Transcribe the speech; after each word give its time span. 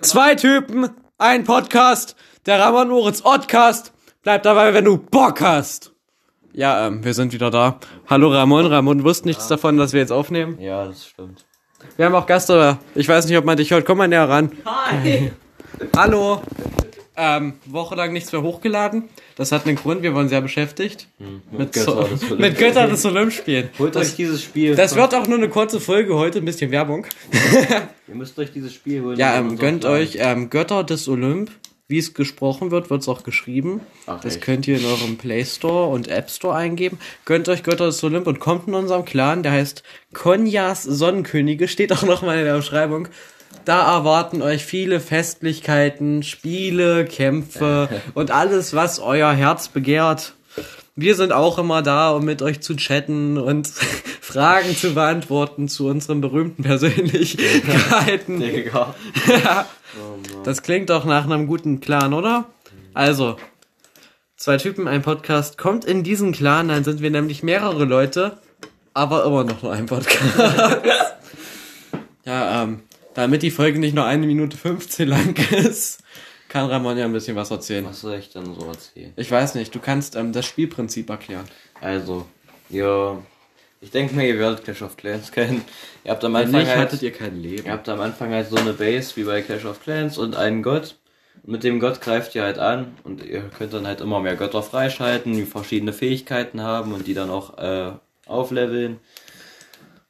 Zwei 0.00 0.36
Typen, 0.36 0.90
ein 1.18 1.42
Podcast, 1.42 2.14
der 2.46 2.60
Ramon 2.60 2.88
Moritz 2.88 3.24
Oddcast. 3.24 3.92
Bleib 4.22 4.44
dabei, 4.44 4.72
wenn 4.72 4.84
du 4.84 4.96
Bock 4.96 5.40
hast. 5.40 5.92
Ja, 6.52 6.86
ähm, 6.86 7.04
wir 7.04 7.14
sind 7.14 7.32
wieder 7.32 7.50
da. 7.50 7.80
Hallo 8.06 8.32
Ramon. 8.32 8.66
Ramon 8.66 9.02
wusste 9.02 9.26
nichts 9.26 9.48
davon, 9.48 9.76
dass 9.76 9.92
wir 9.92 10.00
jetzt 10.00 10.12
aufnehmen. 10.12 10.56
Ja, 10.60 10.86
das 10.86 11.04
stimmt. 11.04 11.46
Wir 11.96 12.06
haben 12.06 12.14
auch 12.14 12.26
Gast, 12.26 12.48
aber 12.48 12.78
ich 12.94 13.08
weiß 13.08 13.26
nicht, 13.26 13.36
ob 13.36 13.44
man 13.44 13.56
dich 13.56 13.72
hört. 13.72 13.84
Komm 13.86 13.98
mal 13.98 14.06
näher 14.06 14.28
ran. 14.28 14.52
Hi! 14.64 15.32
Hallo. 15.96 16.42
Ähm, 17.20 17.54
wochenlang 17.66 18.12
nichts 18.12 18.30
mehr 18.30 18.42
hochgeladen. 18.42 19.08
Das 19.34 19.50
hat 19.50 19.66
einen 19.66 19.74
Grund, 19.74 20.02
wir 20.02 20.14
waren 20.14 20.28
sehr 20.28 20.40
beschäftigt. 20.40 21.08
Mit, 21.50 21.72
Götter 21.72 21.92
so 21.92 22.02
des 22.04 22.22
Olymp. 22.22 22.40
mit 22.40 22.58
Götter 22.58 22.86
des 22.86 23.04
Olymp 23.04 23.32
spielen. 23.32 23.70
Holt 23.76 23.96
euch 23.96 24.14
dieses 24.14 24.40
Spiel. 24.40 24.76
Das 24.76 24.94
wird 24.94 25.12
auch 25.16 25.26
nur 25.26 25.38
eine 25.38 25.48
kurze 25.48 25.80
Folge 25.80 26.14
heute, 26.14 26.38
ein 26.38 26.44
bisschen 26.44 26.70
Werbung. 26.70 27.06
Ihr 28.06 28.14
müsst 28.14 28.38
euch 28.38 28.52
dieses 28.52 28.72
Spiel 28.72 29.02
holen. 29.02 29.18
Ja, 29.18 29.36
ähm, 29.36 29.58
gönnt 29.58 29.84
euch 29.84 30.18
ähm, 30.20 30.48
Götter 30.48 30.84
des 30.84 31.08
Olymp. 31.08 31.50
Wie 31.88 31.98
es 31.98 32.14
gesprochen 32.14 32.70
wird, 32.70 32.90
wird 32.90 33.02
es 33.02 33.08
auch 33.08 33.24
geschrieben. 33.24 33.80
Ach, 34.06 34.20
das 34.20 34.34
echt? 34.34 34.44
könnt 34.44 34.68
ihr 34.68 34.76
in 34.76 34.84
eurem 34.84 35.16
Play 35.16 35.44
Store 35.44 35.88
und 35.88 36.06
App 36.06 36.30
Store 36.30 36.54
eingeben. 36.54 36.98
Gönnt 37.24 37.48
euch 37.48 37.64
Götter 37.64 37.86
des 37.86 38.04
Olymp 38.04 38.28
und 38.28 38.38
kommt 38.38 38.68
in 38.68 38.74
unserem 38.74 39.04
Clan. 39.04 39.42
Der 39.42 39.52
heißt 39.52 39.82
Konjas 40.12 40.84
Sonnenkönige. 40.84 41.66
Steht 41.66 41.92
auch 41.92 42.02
nochmal 42.04 42.38
in 42.38 42.44
der 42.44 42.56
Beschreibung. 42.56 43.08
Da 43.68 43.96
erwarten 43.96 44.40
euch 44.40 44.64
viele 44.64 44.98
Festlichkeiten, 44.98 46.22
Spiele, 46.22 47.04
Kämpfe 47.04 47.88
und 48.14 48.30
alles, 48.30 48.74
was 48.74 48.98
euer 48.98 49.30
Herz 49.32 49.68
begehrt. 49.68 50.32
Wir 50.96 51.14
sind 51.14 51.32
auch 51.32 51.58
immer 51.58 51.82
da, 51.82 52.12
um 52.12 52.24
mit 52.24 52.40
euch 52.40 52.60
zu 52.60 52.76
chatten 52.76 53.36
und 53.36 53.68
Fragen 54.20 54.74
zu 54.74 54.94
beantworten 54.94 55.68
zu 55.68 55.86
unseren 55.86 56.20
berühmten 56.20 56.62
Persönlichkeiten. 56.62 58.40
Digga. 58.40 58.94
Das 60.44 60.62
klingt 60.62 60.90
doch 60.90 61.04
nach 61.04 61.24
einem 61.24 61.46
guten 61.46 61.80
Clan, 61.80 62.14
oder? 62.14 62.46
Also, 62.94 63.36
zwei 64.36 64.56
Typen, 64.56 64.88
ein 64.88 65.02
Podcast. 65.02 65.58
Kommt 65.58 65.84
in 65.84 66.02
diesen 66.02 66.32
Clan, 66.32 66.68
dann 66.68 66.84
sind 66.84 67.02
wir 67.02 67.10
nämlich 67.10 67.42
mehrere 67.42 67.84
Leute, 67.84 68.38
aber 68.94 69.24
immer 69.24 69.44
noch 69.44 69.62
nur 69.62 69.72
ein 69.72 69.86
Podcast. 69.86 70.18
ja, 72.24 72.62
ähm, 72.62 72.80
damit 73.18 73.42
die 73.42 73.50
Folge 73.50 73.80
nicht 73.80 73.96
nur 73.96 74.04
eine 74.04 74.28
Minute 74.28 74.56
15 74.56 75.08
lang 75.08 75.34
ist, 75.50 76.04
kann 76.48 76.70
Ramon 76.70 76.96
ja 76.96 77.04
ein 77.04 77.12
bisschen 77.12 77.34
was 77.34 77.50
erzählen. 77.50 77.84
Was 77.84 78.00
soll 78.00 78.14
ich 78.14 78.30
denn 78.30 78.54
so 78.54 78.64
erzählen? 78.66 79.12
Ich 79.16 79.28
weiß 79.28 79.56
nicht, 79.56 79.74
du 79.74 79.80
kannst 79.80 80.14
ähm, 80.14 80.32
das 80.32 80.46
Spielprinzip 80.46 81.10
erklären. 81.10 81.44
Also, 81.80 82.26
ihr. 82.70 83.20
Ich 83.80 83.90
denke 83.90 84.14
mal, 84.14 84.24
ihr 84.24 84.38
werdet 84.38 84.62
Clash 84.62 84.82
of 84.82 84.96
Clans 84.96 85.32
kennen. 85.32 85.64
Ihr 86.04 86.12
habt 86.12 86.24
am 86.24 86.34
Wenn 86.34 86.46
Anfang 86.46 86.60
nicht, 86.60 86.70
halt, 86.70 86.78
hattet 86.78 87.02
ihr 87.02 87.12
kein 87.12 87.42
Leben. 87.42 87.66
ihr 87.66 87.72
habt 87.72 87.88
am 87.88 88.00
Anfang 88.00 88.30
halt 88.32 88.48
so 88.50 88.56
eine 88.56 88.72
Base 88.72 89.16
wie 89.16 89.24
bei 89.24 89.42
Clash 89.42 89.64
of 89.64 89.82
Clans 89.82 90.16
und 90.16 90.36
einen 90.36 90.62
Gott. 90.62 90.94
Und 91.42 91.50
mit 91.50 91.64
dem 91.64 91.80
Gott 91.80 92.00
greift 92.00 92.36
ihr 92.36 92.44
halt 92.44 92.60
an 92.60 92.96
und 93.02 93.24
ihr 93.24 93.40
könnt 93.58 93.72
dann 93.72 93.86
halt 93.88 94.00
immer 94.00 94.20
mehr 94.20 94.36
Götter 94.36 94.62
freischalten, 94.62 95.32
die 95.32 95.44
verschiedene 95.44 95.92
Fähigkeiten 95.92 96.62
haben 96.62 96.92
und 96.92 97.08
die 97.08 97.14
dann 97.14 97.30
auch 97.30 97.58
äh, 97.58 97.90
aufleveln. 98.26 99.00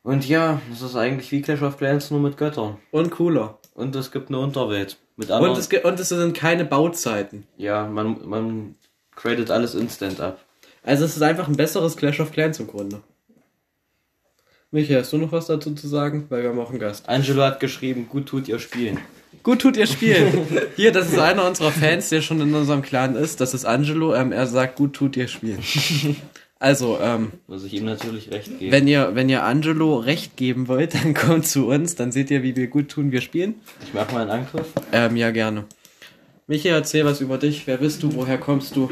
Und 0.09 0.27
ja, 0.27 0.62
das 0.70 0.81
ist 0.81 0.97
eigentlich 0.97 1.31
wie 1.33 1.42
Clash 1.42 1.61
of 1.61 1.77
Clans 1.77 2.11
nur 2.11 2.19
mit 2.19 2.39
Göttern. 2.39 2.78
Und 2.92 3.11
cooler. 3.11 3.59
Und 3.75 3.95
es 3.95 4.11
gibt 4.11 4.31
eine 4.31 4.39
Unterwelt. 4.39 4.97
Mit 5.17 5.31
anderen. 5.31 5.53
Und 5.53 5.59
es, 5.59 5.69
ge- 5.69 5.83
und 5.83 6.01
es 6.01 6.09
sind 6.09 6.34
keine 6.34 6.64
Bauzeiten. 6.64 7.47
Ja, 7.59 7.87
man, 7.87 8.27
man 8.27 8.75
gradet 9.14 9.51
alles 9.51 9.75
instant 9.75 10.19
ab. 10.19 10.42
Also 10.83 11.05
es 11.05 11.14
ist 11.14 11.20
einfach 11.20 11.47
ein 11.47 11.59
besseres 11.59 11.95
Clash 11.98 12.20
of 12.20 12.33
Clans 12.33 12.59
im 12.59 12.69
Grunde. 12.69 13.03
Michi, 14.70 14.95
hast 14.95 15.12
du 15.12 15.19
noch 15.19 15.31
was 15.31 15.45
dazu 15.45 15.75
zu 15.75 15.86
sagen? 15.86 16.25
Weil 16.31 16.42
wir 16.42 16.48
haben 16.48 16.59
auch 16.59 16.70
einen 16.70 16.79
Gast. 16.79 17.06
Angelo 17.06 17.42
hat 17.42 17.61
geschrieben, 17.61 18.06
gut 18.09 18.25
tut 18.25 18.48
ihr 18.48 18.61
spielen. 18.61 18.98
Gut 19.42 19.61
tut 19.61 19.77
ihr 19.77 19.86
spielen. 19.86 20.47
Hier, 20.77 20.91
das 20.91 21.12
ist 21.12 21.19
einer 21.19 21.47
unserer 21.47 21.70
Fans, 21.70 22.09
der 22.09 22.23
schon 22.23 22.41
in 22.41 22.55
unserem 22.55 22.81
Clan 22.81 23.14
ist. 23.14 23.42
Das 23.42 23.53
ist 23.53 23.67
Angelo. 23.67 24.14
Ähm, 24.14 24.33
er 24.33 24.47
sagt, 24.47 24.77
gut 24.77 24.95
tut 24.95 25.19
ihr 25.19 25.29
spielen. 25.29 25.62
Also, 26.61 26.98
ähm, 27.01 27.33
Muss 27.46 27.64
ich 27.64 27.74
ihm 27.74 27.85
natürlich 27.85 28.33
recht 28.33 28.58
geben. 28.58 28.73
wenn 28.73 28.89
ihr, 28.89 29.14
wenn 29.14 29.29
ihr 29.29 29.45
Angelo 29.45 29.96
recht 29.98 30.36
geben 30.36 30.67
wollt, 30.67 30.95
dann 31.02 31.14
kommt 31.14 31.46
zu 31.46 31.69
uns. 31.69 31.95
Dann 31.95 32.11
seht 32.13 32.30
ihr, 32.30 32.42
wie 32.42 32.57
wir 32.57 32.67
gut 32.67 32.89
tun, 32.89 33.13
wir 33.13 33.20
spielen. 33.20 33.55
Ich 33.85 33.95
mach 33.95 34.11
mal 34.13 34.23
einen 34.23 34.30
Angriff. 34.30 34.67
Ähm, 34.92 35.17
ja, 35.17 35.30
gerne. 35.30 35.64
Michi, 36.46 36.69
erzähl 36.69 37.05
was 37.05 37.20
über 37.20 37.39
dich. 37.39 37.67
Wer 37.67 37.77
bist 37.77 38.02
du? 38.02 38.14
Woher 38.14 38.39
kommst 38.39 38.74
du? 38.74 38.91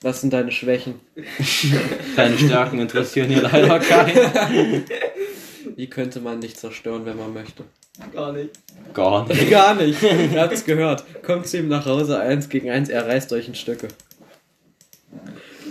Was 0.00 0.20
sind 0.20 0.32
deine 0.32 0.52
Schwächen? 0.52 1.00
Deine 2.16 2.36
Stärken 2.36 2.78
interessieren 2.78 3.30
hier 3.30 3.42
leider 3.42 3.78
keinen. 3.80 4.84
Wie 5.76 5.86
könnte 5.88 6.20
man 6.20 6.42
dich 6.42 6.56
zerstören, 6.56 7.06
wenn 7.06 7.16
man 7.16 7.32
möchte? 7.32 7.64
Gar 8.12 8.32
nicht. 8.34 8.50
Gar 8.92 9.26
nicht. 9.26 9.50
Gar 9.50 9.74
nicht. 9.76 10.02
Ihr 10.02 10.40
habt's 10.40 10.64
gehört. 10.64 11.04
Kommt 11.22 11.46
zu 11.46 11.58
ihm 11.58 11.68
nach 11.68 11.86
Hause, 11.86 12.20
eins 12.20 12.48
gegen 12.50 12.70
eins, 12.70 12.90
er 12.90 13.06
reißt 13.06 13.32
euch 13.32 13.48
in 13.48 13.54
Stücke. 13.54 13.88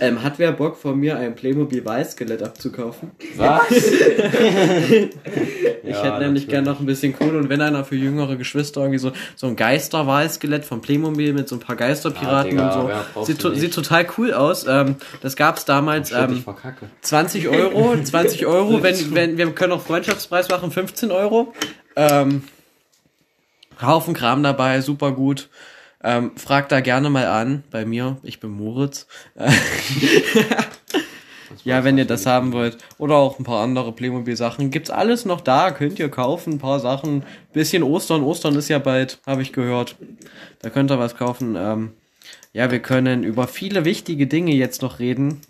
Ähm, 0.00 0.22
hat 0.22 0.38
wer 0.38 0.52
Bock 0.52 0.76
von 0.76 0.98
mir 0.98 1.16
ein 1.18 1.34
Playmobil 1.34 1.84
Weiß-Skelett 1.84 2.42
abzukaufen? 2.42 3.12
Was? 3.36 3.62
Ich 5.86 6.02
hätte 6.02 6.18
nämlich 6.18 6.48
gern 6.48 6.64
noch 6.64 6.80
ein 6.80 6.86
bisschen 6.86 7.14
Kohle 7.14 7.38
und 7.38 7.48
wenn 7.50 7.60
einer 7.60 7.84
für 7.84 7.94
jüngere 7.94 8.36
Geschwister 8.36 8.80
irgendwie 8.80 8.98
so, 8.98 9.12
so 9.36 9.46
ein 9.46 9.54
Geisterwahl-Skelett 9.54 10.64
von 10.64 10.80
Playmobil 10.80 11.34
mit 11.34 11.48
so 11.48 11.56
ein 11.56 11.60
paar 11.60 11.76
Geisterpiraten 11.76 12.58
Ah, 12.58 12.70
Digga, 12.70 13.00
und 13.14 13.14
so. 13.14 13.24
Sieht, 13.24 13.38
to 13.38 13.52
sieht 13.54 13.74
total 13.74 14.06
cool 14.16 14.32
aus. 14.32 14.66
Ähm, 14.66 14.96
das 15.20 15.36
gab's 15.36 15.66
damals 15.66 16.08
Shit, 16.08 16.18
ich 16.30 16.36
ähm, 16.38 16.42
verkacke. 16.42 16.86
20 17.02 17.48
Euro, 17.48 17.96
20 18.02 18.46
Euro, 18.46 18.82
wenn, 18.82 19.14
wenn, 19.14 19.36
wir 19.38 19.50
können 19.52 19.74
auch 19.74 19.82
Freundschaftspreis 19.82 20.48
machen, 20.48 20.70
15 20.70 21.10
Euro. 21.10 21.52
Ähm, 21.96 22.44
Haufen 23.82 24.14
Kram 24.14 24.42
dabei, 24.42 24.80
super 24.80 25.12
gut. 25.12 25.48
Ähm, 26.04 26.32
frag 26.36 26.68
da 26.68 26.80
gerne 26.80 27.10
mal 27.10 27.26
an, 27.26 27.64
bei 27.70 27.84
mir, 27.84 28.18
ich 28.22 28.38
bin 28.38 28.50
Moritz. 28.50 29.06
Ja, 31.62 31.82
wenn 31.82 31.96
ihr 31.96 32.04
das 32.04 32.26
haben 32.26 32.52
wollt. 32.52 32.76
Oder 32.98 33.14
auch 33.16 33.38
ein 33.38 33.44
paar 33.44 33.62
andere 33.62 33.92
Playmobil-Sachen. 33.92 34.70
Gibt's 34.70 34.90
alles 34.90 35.24
noch 35.24 35.40
da, 35.40 35.70
könnt 35.70 35.98
ihr 35.98 36.10
kaufen, 36.10 36.54
ein 36.54 36.58
paar 36.58 36.80
Sachen. 36.80 37.22
Bisschen 37.52 37.82
Ostern, 37.82 38.22
Ostern 38.22 38.54
ist 38.56 38.68
ja 38.68 38.78
bald, 38.78 39.20
habe 39.26 39.42
ich 39.42 39.52
gehört. 39.52 39.96
Da 40.60 40.68
könnt 40.68 40.90
ihr 40.90 40.98
was 40.98 41.16
kaufen. 41.16 41.56
Ähm, 41.56 41.92
ja, 42.52 42.70
wir 42.70 42.80
können 42.80 43.24
über 43.24 43.46
viele 43.46 43.84
wichtige 43.84 44.26
Dinge 44.26 44.52
jetzt 44.52 44.82
noch 44.82 44.98
reden. 44.98 45.40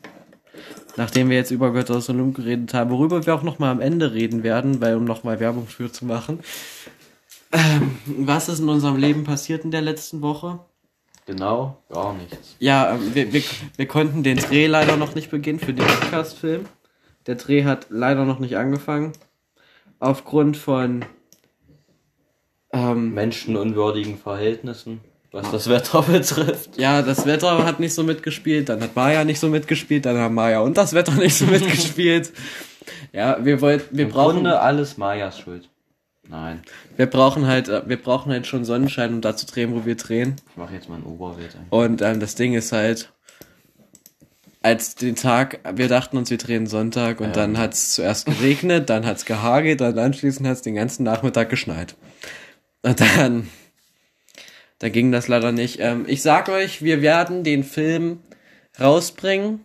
Nachdem 0.96 1.28
wir 1.28 1.36
jetzt 1.36 1.50
über 1.50 1.72
Götter 1.72 1.94
des 1.94 2.08
Olymp 2.08 2.36
geredet 2.36 2.72
haben, 2.72 2.90
worüber 2.90 3.26
wir 3.26 3.34
auch 3.34 3.42
nochmal 3.42 3.72
am 3.72 3.80
Ende 3.80 4.12
reden 4.12 4.44
werden, 4.44 4.80
weil 4.80 4.94
um 4.94 5.04
nochmal 5.04 5.40
Werbung 5.40 5.66
für 5.66 5.90
zu 5.90 6.04
machen. 6.04 6.38
Ähm, 7.54 7.96
was 8.06 8.48
ist 8.48 8.58
in 8.58 8.68
unserem 8.68 8.96
Leben 8.96 9.22
passiert 9.22 9.64
in 9.64 9.70
der 9.70 9.80
letzten 9.80 10.22
Woche? 10.22 10.58
Genau, 11.26 11.78
gar 11.88 12.12
nichts. 12.14 12.56
Ja, 12.58 12.94
ähm, 12.94 13.14
wir, 13.14 13.32
wir, 13.32 13.42
wir 13.76 13.86
konnten 13.86 14.22
den 14.22 14.38
Dreh 14.38 14.66
leider 14.66 14.96
noch 14.96 15.14
nicht 15.14 15.30
beginnen 15.30 15.60
für 15.60 15.72
den 15.72 15.86
Podcast-Film. 15.86 16.66
Der 17.26 17.36
Dreh 17.36 17.64
hat 17.64 17.86
leider 17.90 18.24
noch 18.24 18.40
nicht 18.40 18.56
angefangen. 18.56 19.12
Aufgrund 20.00 20.56
von 20.56 21.04
ähm, 22.72 23.14
Menschenunwürdigen 23.14 24.18
Verhältnissen, 24.18 25.00
was 25.30 25.50
das 25.50 25.70
Wetter 25.70 26.02
betrifft. 26.12 26.76
ja, 26.76 27.02
das 27.02 27.24
Wetter 27.24 27.64
hat 27.64 27.78
nicht 27.78 27.94
so 27.94 28.02
mitgespielt, 28.02 28.68
dann 28.68 28.82
hat 28.82 28.96
Maya 28.96 29.24
nicht 29.24 29.38
so 29.38 29.48
mitgespielt, 29.48 30.04
dann 30.04 30.18
haben 30.18 30.34
Maya 30.34 30.60
und 30.60 30.76
das 30.76 30.92
Wetter 30.92 31.12
nicht 31.12 31.36
so 31.36 31.46
mitgespielt. 31.46 32.32
Ja, 33.12 33.42
wir 33.44 33.60
wollten, 33.60 33.96
wir 33.96 34.06
Im 34.06 34.10
brauchen, 34.10 34.34
Grunde 34.34 34.60
alles 34.60 34.98
Mayas 34.98 35.38
Schuld. 35.38 35.70
Nein, 36.28 36.62
wir 36.96 37.06
brauchen 37.06 37.46
halt, 37.46 37.68
äh, 37.68 37.82
wir 37.88 38.00
brauchen 38.00 38.32
halt 38.32 38.46
schon 38.46 38.64
Sonnenschein, 38.64 39.12
um 39.14 39.20
da 39.20 39.36
zu 39.36 39.46
drehen, 39.46 39.74
wo 39.74 39.84
wir 39.84 39.94
drehen. 39.96 40.36
ich 40.50 40.56
mache 40.56 40.74
jetzt 40.74 40.88
mal 40.88 40.96
ein 40.96 41.04
Oberwert 41.04 41.54
ein. 41.54 41.66
Und 41.70 42.00
ähm, 42.02 42.18
das 42.20 42.34
Ding 42.34 42.54
ist 42.54 42.72
halt, 42.72 43.12
als 44.62 44.94
den 44.94 45.16
Tag, 45.16 45.60
wir 45.74 45.88
dachten 45.88 46.16
uns, 46.16 46.30
wir 46.30 46.38
drehen 46.38 46.66
Sonntag 46.66 47.20
und 47.20 47.26
Ja. 47.28 47.32
dann 47.32 47.58
hat's 47.58 47.92
zuerst 47.92 48.24
geregnet, 48.24 48.88
dann 48.88 49.04
hat's 49.04 49.26
gehagelt, 49.26 49.82
dann 49.82 49.98
anschließend 49.98 50.48
hat's 50.48 50.62
den 50.62 50.74
ganzen 50.74 51.02
Nachmittag 51.04 51.50
geschneit. 51.50 51.94
Und 52.82 53.00
dann, 53.00 53.50
da 54.78 54.88
ging 54.88 55.12
das 55.12 55.28
leider 55.28 55.52
nicht. 55.52 55.80
Ähm, 55.80 56.04
ich 56.08 56.22
sag 56.22 56.48
euch, 56.48 56.80
wir 56.82 57.02
werden 57.02 57.44
den 57.44 57.62
Film 57.64 58.20
rausbringen, 58.80 59.60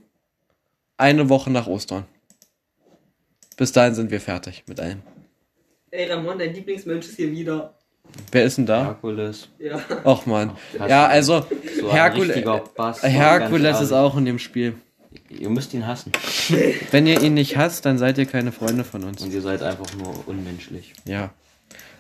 eine 0.98 1.30
Woche 1.30 1.50
nach 1.52 1.68
Ostern. 1.68 2.06
Bis 3.56 3.72
dahin 3.72 3.96
sind 3.96 4.12
wir 4.12 4.20
fertig 4.20 4.66
mit 4.68 4.82
allem. 4.82 5.02
Ey, 5.92 6.12
Ramon, 6.12 6.38
dein 6.38 6.54
Lieblingsmensch 6.54 7.08
ist 7.08 7.16
hier 7.16 7.32
wieder. 7.32 7.74
Wer 8.32 8.44
ist 8.44 8.58
denn 8.58 8.66
da? 8.66 8.86
Herkules. 8.86 9.50
Ja. 9.60 9.80
Och 10.04 10.26
man. 10.26 10.52
Ja, 10.88 11.08
also 11.08 11.46
So 11.80 11.88
Bass. 12.76 13.04
Herkules 13.04 13.74
ganz 13.74 13.82
ist 13.82 13.92
auch 13.92 14.18
in 14.18 14.26
dem 14.26 14.40
Spiel. 14.40 14.76
Ihr 15.30 15.50
müsst 15.50 15.74
ihn 15.74 15.86
hassen. 15.88 16.12
Wenn 16.92 17.08
ihr 17.08 17.22
ihn 17.22 17.34
nicht 17.34 17.58
hasst, 17.58 17.86
dann 17.86 17.98
seid 17.98 18.18
ihr 18.18 18.26
keine 18.26 18.52
Freunde 18.52 18.84
von 18.84 19.04
uns. 19.04 19.22
Und 19.22 19.34
ihr 19.34 19.42
seid 19.42 19.62
einfach 19.64 19.94
nur 19.96 20.28
unmenschlich. 20.28 20.94
Ja. 21.06 21.32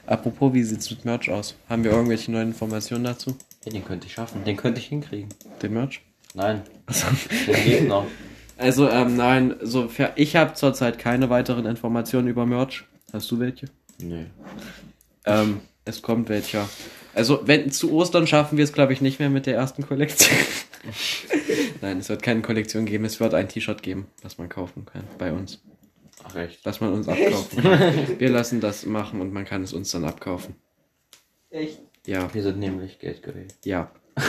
Apropos, 0.05 0.53
wie 0.53 0.63
sieht's 0.63 0.89
mit 0.89 1.05
Merch 1.05 1.29
aus? 1.29 1.55
Haben 1.69 1.83
wir 1.83 1.91
irgendwelche 1.91 2.31
neuen 2.31 2.49
Informationen 2.49 3.03
dazu? 3.03 3.35
Ja, 3.65 3.71
den 3.71 3.85
könnte 3.85 4.07
ich 4.07 4.13
schaffen. 4.13 4.43
Den 4.43 4.57
könnte 4.57 4.79
ich 4.79 4.87
hinkriegen. 4.87 5.29
Den 5.61 5.73
Merch? 5.73 6.01
Nein. 6.33 6.61
Den 7.47 7.63
Gegner. 7.63 8.05
Also, 8.61 8.89
ähm, 8.89 9.15
nein, 9.15 9.55
so, 9.61 9.89
ich 10.17 10.35
habe 10.35 10.53
zurzeit 10.53 10.99
keine 10.99 11.29
weiteren 11.29 11.65
Informationen 11.65 12.27
über 12.27 12.45
Merch. 12.45 12.83
Hast 13.13 13.31
du 13.31 13.39
welche? 13.39 13.67
Nö. 14.01 14.23
Ähm, 15.25 15.61
es 15.85 16.01
kommt 16.01 16.29
welcher. 16.29 16.69
Also, 17.13 17.41
wenn 17.45 17.71
zu 17.71 17.91
Ostern 17.93 18.27
schaffen 18.27 18.57
wir 18.57 18.63
es, 18.63 18.73
glaube 18.73 18.93
ich, 18.93 19.01
nicht 19.01 19.19
mehr 19.19 19.29
mit 19.29 19.45
der 19.45 19.55
ersten 19.55 19.85
Kollektion. 19.85 20.37
Nein, 21.81 21.97
es 21.99 22.09
wird 22.09 22.21
keine 22.21 22.41
Kollektion 22.41 22.85
geben. 22.85 23.05
Es 23.05 23.19
wird 23.19 23.33
ein 23.33 23.49
T-Shirt 23.49 23.81
geben, 23.81 24.07
was 24.21 24.37
man 24.37 24.47
kaufen 24.49 24.85
kann 24.85 25.03
bei 25.17 25.31
uns. 25.31 25.61
Ach 26.23 26.35
echt. 26.35 26.65
Was 26.65 26.79
man 26.81 26.93
uns 26.93 27.07
abkaufen 27.07 27.61
kann. 27.63 27.93
Wir 28.19 28.29
lassen 28.29 28.61
das 28.61 28.85
machen 28.85 29.21
und 29.21 29.33
man 29.33 29.45
kann 29.45 29.63
es 29.63 29.73
uns 29.73 29.91
dann 29.91 30.05
abkaufen. 30.05 30.55
Echt? 31.49 31.79
Ja, 32.05 32.33
Wir 32.33 32.43
sind 32.43 32.59
nämlich 32.59 32.99
geldgeil. 32.99 33.47
ja. 33.65 33.91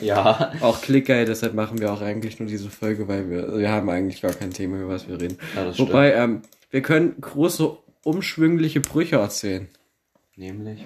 Ja. 0.00 0.52
Auch 0.60 0.82
Clickgeil, 0.82 1.24
deshalb 1.26 1.54
machen 1.54 1.78
wir 1.80 1.92
auch 1.92 2.00
eigentlich 2.00 2.38
nur 2.40 2.48
diese 2.48 2.68
Folge, 2.70 3.06
weil 3.08 3.30
wir, 3.30 3.56
wir 3.58 3.70
haben 3.70 3.88
eigentlich 3.88 4.20
gar 4.20 4.32
kein 4.32 4.50
Thema, 4.50 4.78
über 4.78 4.88
was 4.94 5.08
wir 5.08 5.20
reden. 5.20 5.38
ja 5.54 5.64
das 5.64 5.78
Wobei, 5.78 6.12
ähm, 6.12 6.42
wir 6.70 6.82
können 6.82 7.14
große, 7.20 7.76
umschwüngliche 8.04 8.80
Brüche 8.80 9.16
erzählen. 9.16 9.68
Nämlich. 10.36 10.80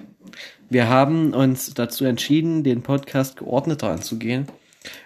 Wir 0.69 0.87
haben 0.89 1.33
uns 1.33 1.73
dazu 1.73 2.05
entschieden, 2.05 2.63
den 2.63 2.83
Podcast 2.83 3.37
geordneter 3.37 3.89
anzugehen 3.89 4.47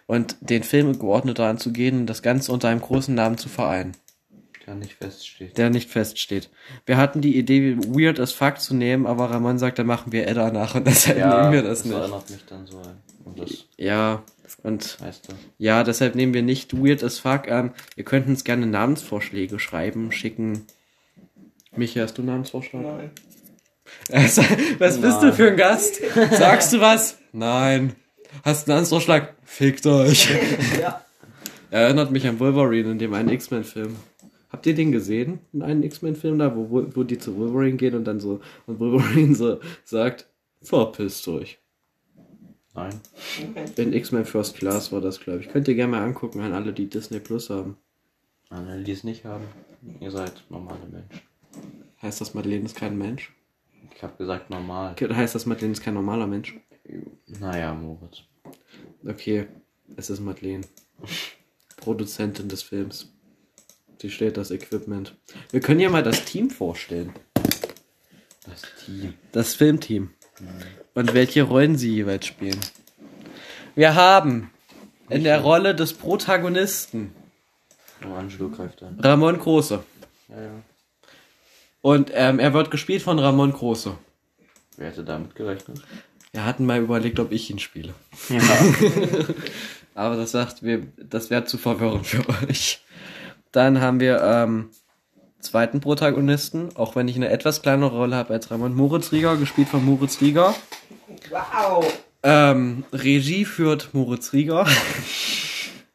und 0.06 0.36
den 0.42 0.63
Film 0.63 1.00
geordneter 1.00 1.45
anzugehen 1.48 2.01
und 2.01 2.07
das 2.07 2.21
Ganze 2.21 2.51
unter 2.51 2.68
einem 2.68 2.81
großen 2.81 3.15
Namen 3.15 3.38
zu 3.38 3.48
vereinen, 3.48 3.94
Der 4.68 4.75
nicht 4.75 4.94
feststeht. 4.95 5.57
der 5.57 5.69
nicht 5.69 5.89
feststeht. 5.89 6.50
Wir 6.86 6.98
hatten 6.98 7.21
die 7.21 7.38
Idee, 7.38 7.77
Weird 7.77 8.19
as 8.19 8.33
Fuck 8.33 8.59
zu 8.59 8.75
nehmen, 8.75 9.07
aber 9.07 9.30
Ramon 9.31 9.57
sagt, 9.59 9.80
dann 9.80 9.88
machen 9.88 10.12
wir 10.12 10.27
Edda 10.27 10.51
nach 10.51 10.75
und 10.75 10.86
deshalb 10.88 11.18
nehmen 11.18 11.54
wir 11.54 11.63
das, 11.63 11.86
nicht. 11.86 11.95
erinnert 11.95 12.30
mich 12.30 12.44
dann 12.45 12.68
so 12.68 12.80
an. 12.80 12.98
Und 13.24 13.39
das 13.39 13.66
Ja, 13.77 14.24
und 14.62 15.00
weißt 15.01 15.30
du. 15.30 15.33
ja, 15.57 15.83
deshalb 15.86 16.16
nehmen 16.16 16.33
wir 16.33 16.44
nicht 16.44 16.74
Weird 16.77 17.01
as 17.01 17.18
Fuck 17.19 17.48
an. 17.50 17.71
Ihr 17.95 18.04
könnt 18.04 18.27
uns 18.27 18.44
gerne 18.44 18.66
Namensvorschläge 18.68 19.57
schreiben, 19.57 20.12
schicken. 20.12 20.66
Michi, 21.75 22.00
hast 22.00 22.18
du 22.18 22.22
einen 22.22 22.30
Namensvorschlag? 22.30 22.84
Nein. 22.84 23.12
Was 24.10 24.38
was 24.80 25.02
bist 25.02 25.22
du 25.22 25.28
Nein. 25.28 25.34
für 25.34 25.48
ein 25.50 25.58
Gast? 25.58 26.02
Sagst 26.31 26.74
du 26.74 26.80
was? 26.80 27.18
Nein. 27.31 27.96
Hast 28.44 28.68
du 28.68 28.74
einen 28.74 28.86
Anschlag? 28.86 29.36
Fickt 29.44 29.86
euch. 29.86 30.30
Ja. 30.80 31.02
Erinnert 31.70 32.12
mich 32.12 32.28
an 32.28 32.40
Wolverine 32.40 32.92
in 32.92 33.00
dem 33.00 33.14
einen 33.14 33.30
X-Men-Film. 33.30 33.96
Habt 34.52 34.66
ihr 34.68 34.75
den 34.75 34.92
gesehen? 34.92 35.40
In 35.52 35.64
einem 35.64 35.81
X-Men-Film 35.84 36.38
da, 36.38 36.56
wo, 36.56 36.86
wo, 36.94 37.04
die 37.04 37.18
zu 37.18 37.36
Wolverine 37.38 37.78
gehen 37.78 37.96
und 37.96 38.06
dann 38.06 38.19
so, 38.19 38.42
und 38.68 38.80
Wolverine 38.80 39.34
so 39.34 39.60
sagt, 39.84 40.28
verpisst 40.62 41.28
euch. 41.28 41.58
Nein. 42.76 43.00
In 43.78 43.94
X-Men 43.94 44.26
First 44.26 44.56
Class 44.58 44.92
war 44.92 45.02
das, 45.02 45.19
glaube 45.19 45.40
ich. 45.40 45.50
Könnt 45.50 45.68
ihr 45.68 45.76
gerne 45.76 45.92
mal 45.92 46.04
angucken 46.04 46.42
an 46.42 46.54
alle, 46.54 46.74
die 46.74 46.90
Disney 46.90 47.19
Plus 47.19 47.50
haben. 47.50 47.78
An 48.50 48.68
alle, 48.68 48.84
die 48.84 48.92
es 48.92 49.04
nicht 49.04 49.26
haben. 49.26 49.46
Ihr 50.00 50.12
seid 50.12 50.44
normale 50.50 50.86
Menschen. 50.92 51.22
Heißt 52.02 52.22
das, 52.22 52.34
Madeleine 52.34 52.66
ist 52.66 52.76
kein 52.76 52.98
Mensch? 52.98 53.34
Ich 53.96 54.04
habe 54.04 54.18
gesagt 54.18 54.50
normal. 54.50 54.96
Heißt 55.00 55.36
das, 55.36 55.46
Madeleine 55.46 55.74
ist 55.74 55.82
kein 55.82 55.94
normaler 55.94 56.28
Mensch? 56.28 56.56
Naja, 57.28 57.74
Moritz. 57.74 58.24
Okay, 59.06 59.48
es 59.96 60.10
ist 60.10 60.20
Madeleine. 60.20 60.66
Produzentin 61.78 62.50
des 62.50 62.64
Films. 62.64 63.12
Sie 64.02 64.10
stellt 64.10 64.38
das 64.38 64.52
Equipment. 64.52 65.16
Wir 65.52 65.60
können 65.62 65.80
ja 65.80 65.90
mal 65.90 66.04
das 66.04 66.26
Team 66.26 66.50
vorstellen. 66.50 67.14
Das 68.46 68.62
Team. 68.86 69.14
Das 69.32 69.54
Filmteam. 69.56 70.12
Und 70.94 71.14
welche 71.14 71.44
Rollen 71.44 71.78
sie 71.78 71.94
jeweils 71.94 72.26
spielen. 72.26 72.60
Wir 73.76 73.96
haben 73.96 74.52
in 75.10 75.24
der 75.24 75.42
Rolle 75.42 75.74
des 75.74 75.94
Protagonisten 75.94 77.14
Oh, 78.06 78.14
Angelo 78.16 78.50
greift 78.50 78.84
an. 78.84 79.00
Ramon 79.00 79.40
Große. 79.40 79.84
Ja, 80.30 80.42
ja. 80.42 80.52
Und 81.83 82.12
ähm, 82.13 82.39
er 82.39 82.53
wird 82.53 82.71
gespielt 82.71 83.01
von 83.01 83.19
Ramon 83.19 83.51
Große. 83.51 83.94
Wer 84.77 84.88
hätte 84.88 85.03
damit 85.03 85.35
gerechnet? 85.35 85.81
Wir 86.31 86.45
hatten 86.45 86.65
mal 86.65 86.80
überlegt, 86.80 87.19
ob 87.19 87.33
ich 87.33 87.50
ihn 87.50 87.59
spiele. 87.59 87.94
Ja. 88.30 88.39
Aber 89.94 90.15
das 90.15 90.31
sagt, 90.31 90.63
wir, 90.63 90.88
das 90.97 91.30
wäre 91.30 91.44
zu 91.44 91.57
verwirrend 91.57 92.07
für 92.07 92.24
euch. 92.47 92.81
Dann 93.51 93.81
haben 93.81 94.00
wir 94.00 94.21
ähm, 94.24 94.69
zweiten 95.41 95.81
Protagonisten, 95.81 96.69
auch 96.75 96.95
wenn 96.95 97.09
ich 97.09 97.18
eine 97.18 97.30
etwas 97.30 97.62
kleinere 97.62 97.97
Rolle 97.97 98.15
habe 98.15 98.33
als 98.33 98.50
Ramon 98.50 98.74
Moritz 98.74 99.12
Rieger, 99.12 99.35
gespielt 99.35 99.68
von 99.68 99.83
Moritz 99.83 100.21
Rieger. 100.21 100.56
Wow. 101.30 102.01
Ähm, 102.24 102.85
Regie 102.94 103.44
führt 103.44 103.94
Moritz 103.94 104.31
Rieger. 104.31 104.65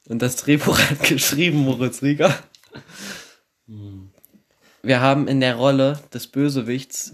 Und 0.06 0.20
das 0.20 0.36
Drehbuch 0.36 0.78
hat 0.78 1.02
geschrieben 1.08 1.60
Moritz 1.60 2.02
Rieger. 2.02 2.34
Wir 4.88 5.02
haben 5.02 5.28
in 5.28 5.40
der 5.40 5.56
Rolle 5.56 6.00
des 6.14 6.28
Bösewichts, 6.28 7.12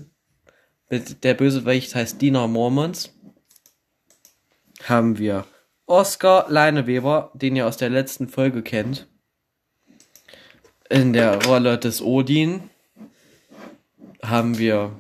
mit- 0.91 1.25
der 1.25 1.35
Bösewicht 1.35 1.93
heißt 1.97 2.23
Dina 2.23 2.47
Mormons, 2.47 3.13
haben 4.85 5.19
wir 5.19 5.45
Oskar 5.87 6.47
Leineweber, 6.49 7.33
den 7.35 7.57
ihr 7.57 7.67
aus 7.67 7.77
der 7.77 7.91
letzten 7.91 8.29
Folge 8.29 8.63
kennt. 8.63 9.09
In 10.89 11.13
der 11.13 11.45
Rolle 11.47 11.77
des 11.77 12.01
Odin 12.01 12.71
haben 14.23 14.57
wir 14.57 14.93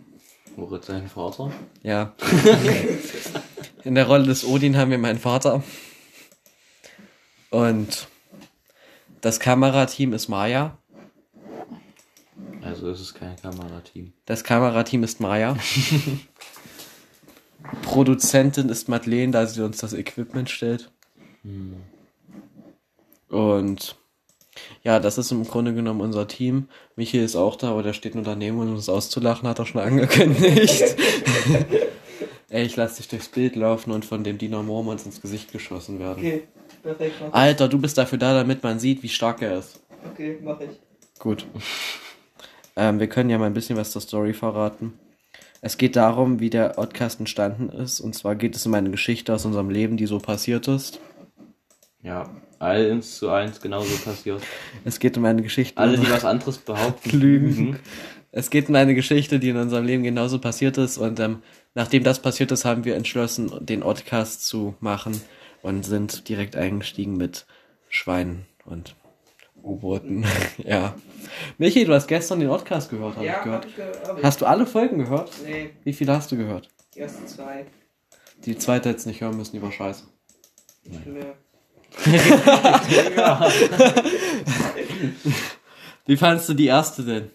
Moritz 0.56 0.86
sein 0.88 1.06
Vater. 1.08 1.52
ja. 1.84 2.12
In 3.84 3.94
der 3.94 4.08
Rolle 4.08 4.24
des 4.26 4.44
Odin 4.44 4.76
haben 4.76 4.90
wir 4.90 4.98
meinen 4.98 5.20
Vater. 5.20 5.62
Und 7.50 8.08
das 9.20 9.38
Kamerateam 9.38 10.12
ist 10.12 10.26
Maya. 10.28 10.76
Also 12.74 12.90
ist 12.90 13.00
es 13.00 13.14
kein 13.14 13.36
Kamerateam. 13.36 14.12
Das 14.26 14.42
Kamerateam 14.42 15.04
ist 15.04 15.20
Maya. 15.20 15.56
Produzentin 17.82 18.68
ist 18.68 18.88
Madeleine, 18.88 19.30
da 19.30 19.46
sie 19.46 19.64
uns 19.64 19.78
das 19.78 19.92
Equipment 19.92 20.50
stellt. 20.50 20.90
Und 23.28 23.96
ja, 24.82 24.98
das 24.98 25.18
ist 25.18 25.30
im 25.30 25.44
Grunde 25.44 25.72
genommen 25.72 26.00
unser 26.00 26.26
Team. 26.26 26.68
Michi 26.96 27.18
ist 27.18 27.36
auch 27.36 27.54
da, 27.54 27.70
aber 27.70 27.84
der 27.84 27.92
steht 27.92 28.16
nur 28.16 28.24
daneben, 28.24 28.58
um 28.58 28.72
uns 28.72 28.88
auszulachen, 28.88 29.48
hat 29.48 29.60
er 29.60 29.66
schon 29.66 29.80
angekündigt. 29.80 30.96
Ey, 32.50 32.64
ich 32.64 32.74
lass 32.76 32.96
dich 32.96 33.08
durchs 33.08 33.28
Bild 33.28 33.54
laufen 33.54 33.92
und 33.92 34.04
von 34.04 34.24
dem 34.24 34.36
Dino 34.36 34.62
Mormons 34.62 35.06
ins 35.06 35.20
Gesicht 35.20 35.52
geschossen 35.52 36.00
werden. 36.00 36.18
Okay. 36.18 36.42
Perfekt. 36.82 37.14
Alter, 37.30 37.68
du 37.68 37.78
bist 37.78 37.96
dafür 37.98 38.18
da, 38.18 38.34
damit 38.34 38.62
man 38.62 38.80
sieht, 38.80 39.02
wie 39.02 39.08
stark 39.08 39.42
er 39.42 39.58
ist. 39.58 39.80
Okay, 40.12 40.38
mach 40.42 40.60
ich. 40.60 40.70
Gut. 41.18 41.46
Ähm, 42.76 43.00
wir 43.00 43.08
können 43.08 43.30
ja 43.30 43.38
mal 43.38 43.46
ein 43.46 43.54
bisschen 43.54 43.76
was 43.76 43.90
zur 43.90 44.02
Story 44.02 44.32
verraten. 44.32 44.94
Es 45.60 45.78
geht 45.78 45.96
darum, 45.96 46.40
wie 46.40 46.50
der 46.50 46.70
Podcast 46.70 47.20
entstanden 47.20 47.70
ist. 47.70 48.00
Und 48.00 48.14
zwar 48.14 48.34
geht 48.34 48.54
es 48.54 48.66
um 48.66 48.74
eine 48.74 48.90
Geschichte 48.90 49.32
aus 49.32 49.46
unserem 49.46 49.70
Leben, 49.70 49.96
die 49.96 50.06
so 50.06 50.18
passiert 50.18 50.68
ist. 50.68 51.00
Ja, 52.02 52.28
eins 52.58 53.16
zu 53.16 53.30
eins 53.30 53.60
genauso 53.60 53.96
passiert. 54.04 54.42
Es 54.84 54.98
geht 54.98 55.16
um 55.16 55.24
eine 55.24 55.42
Geschichte. 55.42 55.78
Alle, 55.78 55.96
die 55.98 56.10
was 56.10 56.24
anderes 56.24 56.58
behaupten, 56.58 57.10
Lügen. 57.18 57.78
Es 58.30 58.50
geht 58.50 58.68
um 58.68 58.74
eine 58.74 58.94
Geschichte, 58.94 59.38
die 59.38 59.48
in 59.48 59.56
unserem 59.56 59.86
Leben 59.86 60.02
genauso 60.02 60.38
passiert 60.38 60.76
ist. 60.76 60.98
Und 60.98 61.18
ähm, 61.20 61.42
nachdem 61.74 62.02
das 62.02 62.20
passiert 62.20 62.52
ist, 62.52 62.64
haben 62.64 62.84
wir 62.84 62.96
entschlossen, 62.96 63.50
den 63.64 63.80
Podcast 63.80 64.46
zu 64.46 64.74
machen 64.80 65.18
und 65.62 65.86
sind 65.86 66.28
direkt 66.28 66.56
eingestiegen 66.56 67.16
mit 67.16 67.46
Schweinen 67.88 68.44
und 68.66 68.96
U-Booten. 69.64 70.24
ja. 70.58 70.94
Michi, 71.58 71.84
du 71.84 71.94
hast 71.94 72.06
gestern 72.06 72.40
den 72.40 72.48
Podcast 72.48 72.90
gehört, 72.90 73.16
habe 73.16 73.24
Ja, 73.26 73.32
ich 73.32 73.36
hab 73.38 73.44
gehört. 73.44 73.64
ich 73.66 73.76
gehört. 73.76 74.08
hab 74.08 74.18
ich. 74.18 74.24
Hast 74.24 74.40
du 74.40 74.46
alle 74.46 74.66
Folgen 74.66 74.98
gehört? 74.98 75.30
Nee, 75.44 75.70
Wie 75.84 75.92
viele 75.92 76.12
hast 76.14 76.30
du 76.32 76.36
gehört? 76.36 76.68
die 76.94 77.00
ersten 77.00 77.26
zwei. 77.26 77.66
Die 78.44 78.56
zweite 78.58 78.90
jetzt 78.90 79.06
nicht 79.06 79.20
hören 79.20 79.36
müssen, 79.36 79.52
die 79.56 79.62
war 79.62 79.72
scheiße. 79.72 80.04
Nicht 80.84 81.06
mehr. 81.06 81.34
Wie 86.06 86.16
fandest 86.16 86.48
du 86.48 86.54
die 86.54 86.66
erste 86.66 87.02
denn? 87.04 87.30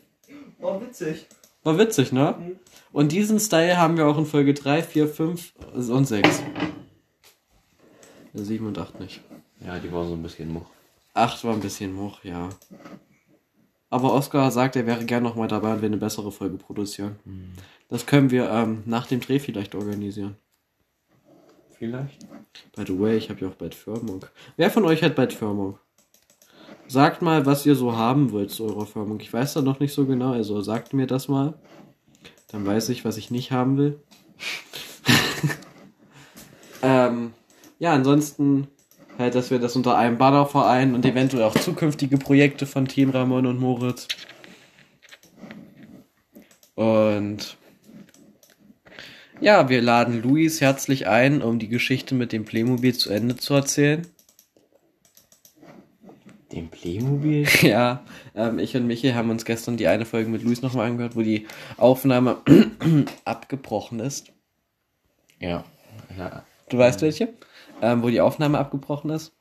Oh, 0.62 0.80
witzig. 0.82 1.26
War 1.64 1.78
witzig, 1.78 2.12
ne? 2.12 2.36
Mhm. 2.40 2.60
Und 2.92 3.12
diesen 3.12 3.40
Style 3.40 3.78
haben 3.78 3.98
wir 3.98 4.06
auch 4.08 4.18
in 4.18 4.26
Folge 4.26 4.54
3, 4.54 4.84
4, 4.84 5.08
5 5.08 5.54
und 5.74 6.06
6. 6.06 6.44
7 8.34 8.68
und 8.68 8.78
8 8.78 9.00
nicht. 9.00 9.22
Ja, 9.66 9.80
die 9.80 9.92
war 9.92 10.06
so 10.06 10.14
ein 10.14 10.22
bisschen 10.24 10.52
much. 10.54 10.68
8 11.14 11.44
war 11.44 11.54
ein 11.54 11.62
bisschen 11.62 11.98
hoch, 11.98 12.24
ja. 12.24 12.50
Aber 13.90 14.14
Oscar 14.14 14.52
sagt, 14.52 14.76
er 14.76 14.86
wäre 14.86 15.06
gern 15.06 15.24
nochmal 15.24 15.48
dabei 15.48 15.74
und 15.74 15.82
wir 15.82 15.88
eine 15.88 15.98
bessere 15.98 16.32
Folge 16.32 16.58
produzieren. 16.58 17.18
Das 17.88 18.06
können 18.06 18.30
wir 18.30 18.50
ähm, 18.50 18.84
nach 18.86 19.08
dem 19.08 19.20
Dreh 19.20 19.40
vielleicht 19.40 19.74
organisieren. 19.74 20.38
Vielleicht? 21.72 22.20
By 22.76 22.84
the 22.86 23.00
way, 23.00 23.18
ich 23.18 23.30
habe 23.30 23.42
ja 23.42 23.48
auch 23.48 23.56
bald 23.56 23.74
Firmung. 23.74 24.26
Wer 24.58 24.70
von 24.70 24.86
euch 24.86 25.02
hat 25.02 25.16
bald 25.16 25.34
Firmung? 25.34 25.80
Sagt 26.88 27.22
mal, 27.22 27.46
was 27.46 27.66
ihr 27.66 27.76
so 27.76 27.96
haben 27.96 28.32
wollt 28.32 28.52
zu 28.52 28.66
eurer 28.66 28.86
Firmung. 28.86 29.20
Ich 29.20 29.32
weiß 29.32 29.54
da 29.54 29.62
noch 29.62 29.80
nicht 29.80 29.94
so 29.94 30.06
genau, 30.06 30.34
also 30.34 30.62
sagt 30.62 30.94
mir 30.94 31.08
das 31.08 31.28
mal. 31.28 31.54
Dann 32.50 32.66
weiß 32.66 32.90
ich, 32.90 33.06
was 33.06 33.18
ich 33.18 33.32
nicht 33.32 33.52
haben 33.52 33.78
will. 33.78 34.00
ähm, 36.82 37.34
ja, 37.78 37.94
ansonsten 37.94 38.68
dass 39.20 39.52
wir 39.52 39.60
das 39.60 39.76
unter 39.76 39.98
einem 39.98 40.18
Banner 40.18 40.46
vereinen 40.46 40.96
und 40.96 41.06
eventuell 41.06 41.44
auch 41.44 41.56
zukünftige 41.58 42.18
Projekte 42.18 42.66
von 42.66 42.88
Team 42.88 43.10
Ramon 43.10 43.46
und 43.46 43.60
Moritz. 43.60 44.08
Und 46.76 47.58
Ja, 49.42 49.68
wir 49.68 49.82
laden 49.82 50.22
Luis 50.22 50.62
herzlich 50.62 51.08
ein, 51.08 51.42
um 51.42 51.60
die 51.60 51.68
Geschichte 51.68 52.16
mit 52.16 52.32
dem 52.32 52.46
Playmobil 52.46 52.96
zu 52.96 53.10
Ende 53.10 53.36
zu 53.36 53.54
erzählen. 53.54 54.08
Den 56.54 56.70
Playmobil? 56.70 57.46
Ja, 57.62 58.04
ähm, 58.36 58.58
ich 58.58 58.76
und 58.78 58.88
Michi 58.88 59.12
haben 59.12 59.30
uns 59.30 59.44
gestern 59.44 59.76
die 59.76 59.88
eine 59.88 60.06
Folge 60.06 60.30
mit 60.30 60.44
Luis 60.44 60.62
nochmal 60.62 60.88
angehört, 60.88 61.18
wo 61.18 61.22
die 61.22 61.46
Aufnahme 61.78 62.38
abgebrochen 63.26 64.00
ist. 64.00 64.32
Ja. 65.40 65.66
Ja. 66.18 66.44
Du 66.70 66.78
weißt 66.78 67.02
welche? 67.02 67.34
Ähm, 67.82 68.04
wo 68.04 68.10
die 68.10 68.22
Aufnahme 68.22 68.58
abgebrochen 68.58 69.10
ist. 69.10 69.34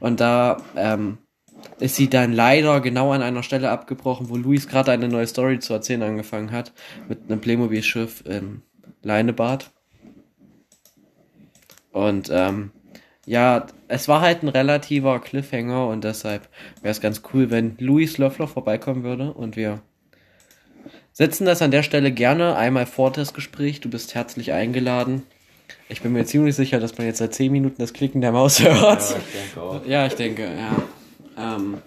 Und 0.00 0.20
da 0.20 0.56
ähm, 0.76 1.18
ist 1.78 1.96
sie 1.96 2.10
dann 2.10 2.32
leider 2.32 2.80
genau 2.80 3.12
an 3.12 3.22
einer 3.22 3.42
Stelle 3.42 3.70
abgebrochen, 3.70 4.28
wo 4.28 4.36
Luis 4.36 4.68
gerade 4.68 4.92
eine 4.92 5.08
neue 5.08 5.26
Story 5.26 5.60
zu 5.60 5.72
erzählen 5.72 6.02
angefangen 6.02 6.50
hat. 6.50 6.72
Mit 7.08 7.20
einem 7.28 7.40
Playmobil-Schiff 7.40 8.24
im 8.26 8.62
Leinebad. 9.02 9.70
Und 11.92 12.30
ähm, 12.32 12.72
ja, 13.26 13.66
es 13.88 14.08
war 14.08 14.20
halt 14.20 14.42
ein 14.42 14.48
relativer 14.48 15.20
Cliffhanger 15.20 15.86
und 15.86 16.04
deshalb 16.04 16.48
wäre 16.82 16.90
es 16.90 17.00
ganz 17.00 17.22
cool, 17.32 17.50
wenn 17.50 17.76
Luis 17.78 18.18
Löffler 18.18 18.48
vorbeikommen 18.48 19.04
würde 19.04 19.32
und 19.32 19.56
wir 19.56 19.80
setzen 21.12 21.46
das 21.46 21.62
an 21.62 21.70
der 21.70 21.84
Stelle 21.84 22.10
gerne 22.12 22.56
einmal 22.56 22.86
vor 22.86 23.12
das 23.12 23.32
Gespräch. 23.32 23.80
Du 23.80 23.88
bist 23.88 24.14
herzlich 24.14 24.52
eingeladen. 24.52 25.22
Ich 25.88 26.02
bin 26.02 26.12
mir 26.12 26.24
ziemlich 26.24 26.56
sicher, 26.56 26.80
dass 26.80 26.98
man 26.98 27.06
jetzt 27.06 27.18
seit 27.18 27.34
10 27.34 27.52
Minuten 27.52 27.76
das 27.78 27.92
Klicken 27.92 28.20
der 28.20 28.32
Maus 28.32 28.62
hört. 28.62 28.82
Ja, 28.82 28.96
ich 29.18 29.32
denke 29.32 29.62
auch. 29.62 29.86
Ja, 29.86 30.06
ich 30.06 30.14
denke, 30.14 30.42
ja. 30.44 31.56
Ähm. 31.56 31.78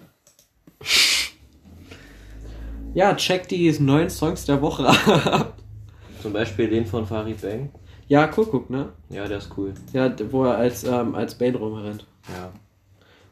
Ja, 2.94 3.14
check 3.14 3.48
die 3.48 3.70
neuen 3.78 4.10
Songs 4.10 4.44
der 4.44 4.62
Woche 4.62 4.88
ab. 4.88 5.54
Zum 6.22 6.32
Beispiel 6.32 6.68
den 6.68 6.86
von 6.86 7.06
Farid 7.06 7.40
Bang. 7.40 7.70
Ja, 8.08 8.26
Kuckuck, 8.26 8.70
ne? 8.70 8.92
Ja, 9.10 9.28
der 9.28 9.38
ist 9.38 9.50
cool. 9.56 9.74
Ja, 9.92 10.12
wo 10.30 10.44
er 10.44 10.56
als, 10.56 10.84
ähm, 10.84 11.14
als 11.14 11.36
Bane 11.36 11.56
rumrennt. 11.56 12.06
Ja. 12.28 12.52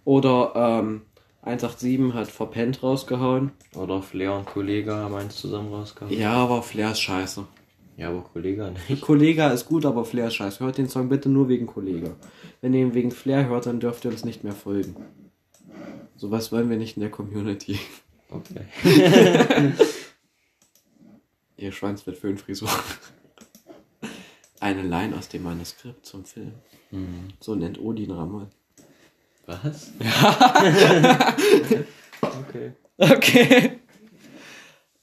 Oder 0.05 0.53
ähm, 0.55 1.03
187 1.43 2.15
hat 2.15 2.29
Verpennt 2.29 2.83
rausgehauen. 2.83 3.53
Oder 3.75 4.03
Flair 4.03 4.35
und 4.35 4.47
Kollege 4.47 4.95
haben 4.95 5.15
eins 5.15 5.37
zusammen 5.37 5.73
rausgehauen. 5.73 6.17
Ja, 6.17 6.33
aber 6.35 6.63
Flair 6.63 6.93
ist 6.93 7.01
scheiße. 7.01 7.47
Ja, 7.97 8.11
aber 8.11 8.23
Kollege 8.23 8.75
nicht. 8.89 9.01
Kollega 9.03 9.49
ist 9.49 9.67
gut, 9.67 9.87
aber 9.87 10.05
Flair 10.05 10.29
ist 10.29 10.35
scheiße. 10.35 10.63
Hört 10.63 10.79
den 10.79 10.89
Song 10.89 11.09
bitte 11.09 11.29
nur 11.29 11.49
wegen 11.49 11.67
Kollega. 11.67 12.15
Wenn 12.61 12.75
ihr 12.75 12.83
ihn 12.83 12.95
wegen 12.95 13.11
Flair 13.11 13.49
hört, 13.49 13.67
dann 13.67 13.81
dürft 13.81 14.05
ihr 14.05 14.11
uns 14.11 14.25
nicht 14.25 14.45
mehr 14.45 14.53
folgen. 14.53 14.97
Sowas 16.17 16.53
wollen 16.53 16.69
wir 16.71 16.77
nicht 16.77 16.97
in 16.97 17.01
der 17.01 17.11
Community. 17.11 17.79
Okay. 18.31 18.67
Ihr 21.57 21.73
Schwanz 21.73 22.05
mit 22.07 22.17
Föhnfrisur. 22.19 22.69
Eine 24.61 24.83
Line 24.83 25.17
aus 25.17 25.29
dem 25.29 25.43
Manuskript 25.43 26.05
zum 26.05 26.25
Film. 26.25 26.53
So 27.41 27.55
nennt 27.55 27.81
Odin 27.81 28.11
Ramon. 28.11 28.49
Was? 29.47 29.93
okay. 32.21 32.73
Okay. 32.99 33.81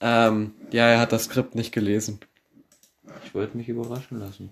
Ähm, 0.02 0.54
ja, 0.72 0.88
er 0.88 1.00
hat 1.00 1.12
das 1.14 1.26
Skript 1.26 1.56
nicht 1.56 1.72
gelesen. 1.72 2.20
Ich 3.26 3.34
wollte 3.34 3.58
mich 3.58 3.70
überraschen 3.70 4.20
lassen. 4.20 4.52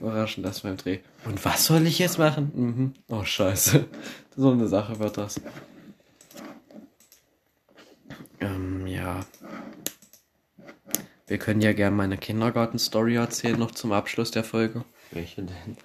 Überraschend, 0.00 0.44
das 0.44 0.60
beim 0.60 0.76
Dreh. 0.76 0.98
Und 1.24 1.44
was 1.44 1.66
soll 1.66 1.86
ich 1.86 1.98
jetzt 1.98 2.18
machen? 2.18 2.50
Mhm. 2.54 2.94
Oh, 3.08 3.24
scheiße. 3.24 3.86
So 4.36 4.50
eine 4.52 4.68
Sache 4.68 4.98
wird 4.98 5.16
das. 5.16 5.40
Ähm, 8.40 8.86
ja. 8.86 9.20
Wir 11.26 11.38
können 11.38 11.60
ja 11.60 11.72
gerne 11.72 11.96
meine 11.96 12.16
Kindergarten-Story 12.16 13.16
erzählen, 13.16 13.58
noch 13.58 13.72
zum 13.72 13.92
Abschluss 13.92 14.30
der 14.30 14.44
Folge. 14.44 14.84
Welche 15.10 15.42
denn? 15.42 15.76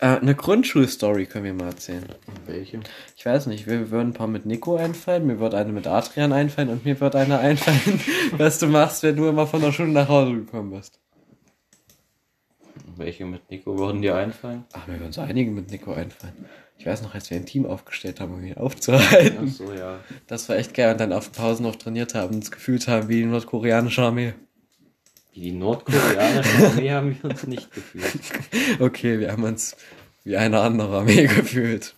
Äh, 0.00 0.18
eine 0.18 0.34
Grundschulstory 0.34 1.26
können 1.26 1.44
wir 1.44 1.54
mal 1.54 1.68
erzählen. 1.68 2.06
Welche? 2.46 2.80
Ich 3.16 3.26
weiß 3.26 3.46
nicht, 3.46 3.66
mir 3.66 3.90
würden 3.90 4.10
ein 4.10 4.14
paar 4.14 4.26
mit 4.26 4.46
Nico 4.46 4.76
einfallen, 4.76 5.26
mir 5.26 5.38
wird 5.40 5.54
eine 5.54 5.72
mit 5.72 5.86
Adrian 5.86 6.32
einfallen 6.32 6.68
und 6.68 6.84
mir 6.84 7.00
wird 7.00 7.16
eine 7.16 7.38
einfallen, 7.38 8.00
was 8.36 8.58
du 8.58 8.66
machst, 8.66 9.02
wenn 9.02 9.16
du 9.16 9.28
immer 9.28 9.46
von 9.46 9.60
der 9.60 9.72
Schule 9.72 9.90
nach 9.90 10.08
Hause 10.08 10.34
gekommen 10.34 10.70
bist. 10.70 11.00
Welche 12.96 13.24
mit 13.24 13.50
Nico 13.50 13.76
würden 13.76 14.02
dir 14.02 14.14
einfallen? 14.16 14.64
Ach, 14.72 14.86
mir 14.86 15.00
würden 15.00 15.12
so 15.12 15.20
einige 15.20 15.50
mit 15.50 15.70
Nico 15.70 15.92
einfallen. 15.92 16.46
Ich 16.78 16.86
weiß 16.86 17.02
noch, 17.02 17.14
als 17.14 17.30
wir 17.30 17.36
ein 17.36 17.46
Team 17.46 17.66
aufgestellt 17.66 18.20
haben, 18.20 18.34
um 18.34 18.44
ihn 18.44 18.56
aufzuhalten. 18.56 19.38
Ach 19.48 19.52
so, 19.52 19.72
ja. 19.72 20.00
Das 20.26 20.48
war 20.48 20.56
echt 20.56 20.74
geil 20.74 20.92
und 20.92 21.00
dann 21.00 21.12
auf 21.12 21.30
den 21.30 21.32
Pausen 21.32 21.64
noch 21.64 21.76
trainiert 21.76 22.14
haben 22.14 22.30
und 22.30 22.36
uns 22.36 22.50
gefühlt 22.50 22.88
haben 22.88 23.08
wie 23.08 23.16
die 23.16 23.24
nordkoreanische 23.24 24.02
Armee. 24.02 24.34
Wie 25.34 25.40
die 25.40 25.52
nordkoreanische 25.52 26.66
Armee 26.66 26.90
haben 26.92 27.18
wir 27.20 27.30
uns 27.30 27.44
nicht 27.46 27.72
gefühlt. 27.72 28.20
Okay, 28.78 29.18
wir 29.18 29.32
haben 29.32 29.42
uns 29.42 29.76
wie 30.22 30.36
eine 30.36 30.60
andere 30.60 30.98
Armee 30.98 31.26
gefühlt. 31.26 31.96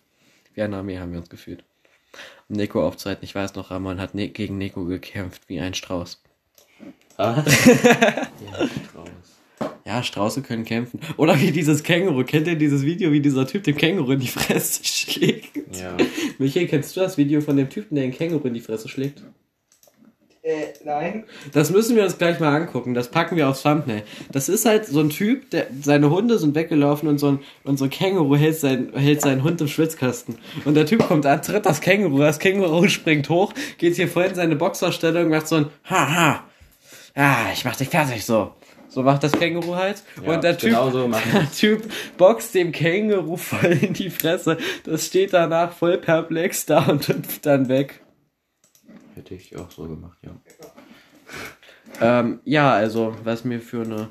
Wie 0.54 0.62
eine 0.62 0.78
Armee 0.78 0.98
haben 0.98 1.12
wir 1.12 1.18
uns 1.18 1.28
gefühlt. 1.28 1.62
Um 2.48 2.56
Nico 2.56 2.82
aufzuhalten, 2.82 3.24
ich 3.24 3.34
weiß 3.34 3.54
noch, 3.54 3.70
Ramon 3.70 4.00
hat 4.00 4.14
ne 4.14 4.28
gegen 4.28 4.56
Nico 4.56 4.86
gekämpft 4.86 5.42
wie 5.48 5.60
ein 5.60 5.74
Strauß. 5.74 6.22
Ah? 7.18 7.44
ja, 7.46 8.68
Strauß. 8.88 9.70
Ja, 9.84 10.02
Strauße 10.02 10.40
können 10.40 10.64
kämpfen. 10.64 11.00
Oder 11.18 11.38
wie 11.38 11.50
dieses 11.50 11.82
Känguru. 11.82 12.24
Kennt 12.24 12.46
ihr 12.46 12.56
dieses 12.56 12.82
Video, 12.82 13.12
wie 13.12 13.20
dieser 13.20 13.46
Typ 13.46 13.64
dem 13.64 13.76
Känguru 13.76 14.12
in 14.12 14.20
die 14.20 14.28
Fresse 14.28 14.82
schlägt? 14.82 15.76
Ja. 15.78 15.96
Michael, 16.38 16.68
kennst 16.68 16.96
du 16.96 17.00
das 17.00 17.18
Video 17.18 17.40
von 17.42 17.56
dem 17.56 17.68
Typen, 17.68 17.96
der 17.96 18.04
den 18.04 18.12
Känguru 18.12 18.48
in 18.48 18.54
die 18.54 18.60
Fresse 18.60 18.88
schlägt? 18.88 19.22
Äh, 20.46 20.74
nein. 20.84 21.24
Das 21.52 21.70
müssen 21.70 21.96
wir 21.96 22.04
uns 22.04 22.18
gleich 22.18 22.38
mal 22.38 22.54
angucken. 22.54 22.94
Das 22.94 23.08
packen 23.08 23.36
wir 23.36 23.48
aufs 23.48 23.62
Thumbnail. 23.62 24.04
Das 24.30 24.48
ist 24.48 24.64
halt 24.64 24.86
so 24.86 25.00
ein 25.00 25.10
Typ, 25.10 25.50
der 25.50 25.66
seine 25.82 26.08
Hunde 26.08 26.38
sind 26.38 26.54
weggelaufen 26.54 27.08
und 27.08 27.18
so 27.18 27.32
ein, 27.32 27.40
und 27.64 27.78
so 27.80 27.86
ein 27.86 27.90
Känguru 27.90 28.36
hält, 28.36 28.56
sein, 28.56 28.92
hält 28.94 29.22
seinen 29.22 29.42
Hund 29.42 29.60
im 29.60 29.66
Schwitzkasten. 29.66 30.38
Und 30.64 30.74
der 30.74 30.86
Typ 30.86 31.04
kommt 31.04 31.26
an, 31.26 31.42
tritt 31.42 31.66
das 31.66 31.80
Känguru, 31.80 32.18
das 32.18 32.38
Känguru 32.38 32.86
springt 32.88 33.28
hoch, 33.28 33.52
geht 33.78 33.96
hier 33.96 34.06
voll 34.06 34.26
in 34.26 34.36
seine 34.36 34.54
Boxerstellung, 34.54 35.30
macht 35.30 35.48
so 35.48 35.56
ein 35.56 35.66
Haha. 35.84 36.44
Ah, 37.16 37.46
ich 37.52 37.64
mach 37.64 37.74
dich 37.74 37.88
fertig 37.88 38.24
so. 38.24 38.52
So 38.88 39.02
macht 39.02 39.24
das 39.24 39.32
Känguru 39.32 39.74
halt. 39.74 40.04
Ja, 40.24 40.34
und 40.34 40.44
der 40.44 40.56
Typ, 40.56 40.70
genau 40.70 40.90
so 40.90 41.08
der 41.32 41.50
Typ 41.50 41.90
boxt 42.18 42.54
dem 42.54 42.70
Känguru 42.70 43.36
voll 43.36 43.78
in 43.82 43.94
die 43.94 44.10
Fresse. 44.10 44.58
Das 44.84 45.06
steht 45.06 45.32
danach 45.32 45.72
voll 45.72 45.98
perplex 45.98 46.66
da 46.66 46.84
und 46.84 47.08
hüpft 47.08 47.44
dann 47.46 47.68
weg. 47.68 48.05
Hätte 49.16 49.34
ich 49.34 49.56
auch 49.56 49.70
so 49.70 49.88
gemacht, 49.88 50.18
ja. 50.22 50.36
Ähm, 52.02 52.40
ja, 52.44 52.70
also, 52.70 53.16
was 53.24 53.44
mir 53.44 53.62
für 53.62 53.80
eine. 53.80 54.10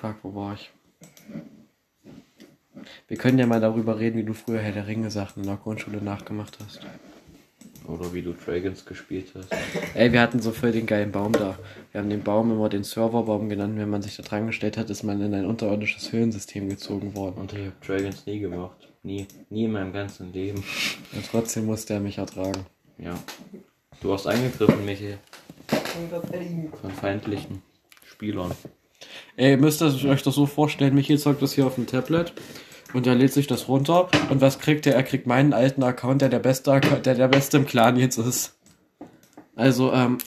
Fuck, 0.00 0.18
wo 0.22 0.34
war 0.36 0.54
ich? 0.54 0.70
Wir 3.08 3.16
können 3.16 3.40
ja 3.40 3.46
mal 3.46 3.60
darüber 3.60 3.98
reden, 3.98 4.18
wie 4.18 4.22
du 4.22 4.34
früher 4.34 4.60
Herr 4.60 4.70
der 4.70 4.86
Ringe 4.86 5.10
Sachen 5.10 5.42
in 5.42 5.48
der 5.48 5.56
Grundschule 5.56 6.00
nachgemacht 6.00 6.58
hast. 6.64 6.86
Oder 7.88 8.14
wie 8.14 8.22
du 8.22 8.34
Dragons 8.34 8.84
gespielt 8.84 9.32
hast. 9.34 9.48
Ey, 9.94 10.12
wir 10.12 10.20
hatten 10.20 10.40
so 10.40 10.52
voll 10.52 10.70
den 10.70 10.86
geilen 10.86 11.10
Baum 11.10 11.32
da. 11.32 11.58
Wir 11.90 12.00
haben 12.00 12.10
den 12.10 12.22
Baum 12.22 12.52
immer 12.52 12.68
den 12.68 12.84
Serverbaum 12.84 13.48
genannt. 13.48 13.76
Wenn 13.76 13.90
man 13.90 14.02
sich 14.02 14.16
da 14.16 14.22
dran 14.22 14.46
gestellt 14.46 14.76
hat, 14.76 14.90
ist 14.90 15.02
man 15.02 15.20
in 15.20 15.34
ein 15.34 15.46
unterirdisches 15.46 16.12
Höhlensystem 16.12 16.68
gezogen 16.68 17.16
worden. 17.16 17.40
Und 17.40 17.52
ich 17.52 17.58
habe 17.58 17.72
Dragons 17.84 18.26
nie 18.26 18.38
gemacht. 18.38 18.88
Nie. 19.02 19.26
Nie 19.50 19.64
in 19.64 19.72
meinem 19.72 19.92
ganzen 19.92 20.32
Leben. 20.32 20.64
Und 21.12 21.26
trotzdem 21.30 21.66
musste 21.66 21.94
er 21.94 22.00
mich 22.00 22.18
ertragen. 22.18 22.66
Ja. 22.98 23.14
Du 24.00 24.12
hast 24.12 24.26
angegriffen, 24.26 24.84
Michael. 24.84 25.18
Von 26.80 26.90
feindlichen 26.92 27.62
Spielern. 28.06 28.52
Ey, 29.36 29.52
ihr 29.52 29.56
müsst 29.58 29.80
das- 29.80 30.04
euch 30.04 30.22
das 30.22 30.34
so 30.34 30.46
vorstellen, 30.46 30.94
Michael 30.94 31.18
zeugt 31.18 31.42
das 31.42 31.52
hier 31.52 31.66
auf 31.66 31.74
dem 31.74 31.86
Tablet 31.86 32.32
und 32.94 33.06
er 33.06 33.14
lädt 33.14 33.32
sich 33.32 33.46
das 33.46 33.68
runter 33.68 34.08
und 34.30 34.40
was 34.40 34.58
kriegt 34.58 34.86
er? 34.86 34.94
Er 34.94 35.02
kriegt 35.02 35.26
meinen 35.26 35.52
alten 35.52 35.82
Account, 35.82 36.22
der 36.22 36.28
der 36.28 36.38
beste, 36.38 36.72
Account- 36.72 37.06
der 37.06 37.14
der 37.14 37.28
beste 37.28 37.58
im 37.58 37.66
Clan 37.66 37.96
jetzt 37.96 38.18
ist. 38.18 38.54
Also, 39.54 39.92
ähm, 39.92 40.18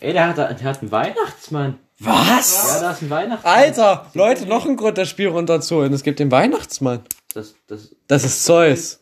Ey, 0.00 0.12
der 0.12 0.28
hat, 0.28 0.38
der 0.38 0.62
hat 0.62 0.80
einen 0.80 0.90
Weihnachtsmann. 0.92 1.78
was? 1.98 2.74
Ja, 2.74 2.80
da 2.80 2.90
ist 2.92 3.02
ein 3.02 3.10
Weihnachtsmann. 3.10 3.54
Alter, 3.54 4.06
Leute, 4.14 4.46
noch 4.46 4.64
ein 4.66 4.76
Grund, 4.76 4.96
das 4.96 5.08
Spiel 5.08 5.28
runterzuholen. 5.28 5.92
Es 5.92 6.02
gibt 6.02 6.18
den 6.20 6.30
Weihnachtsmann. 6.30 7.00
Das, 7.34 7.54
das, 7.66 7.94
Das 8.06 8.24
ist 8.24 8.44
Zeus. 8.44 9.00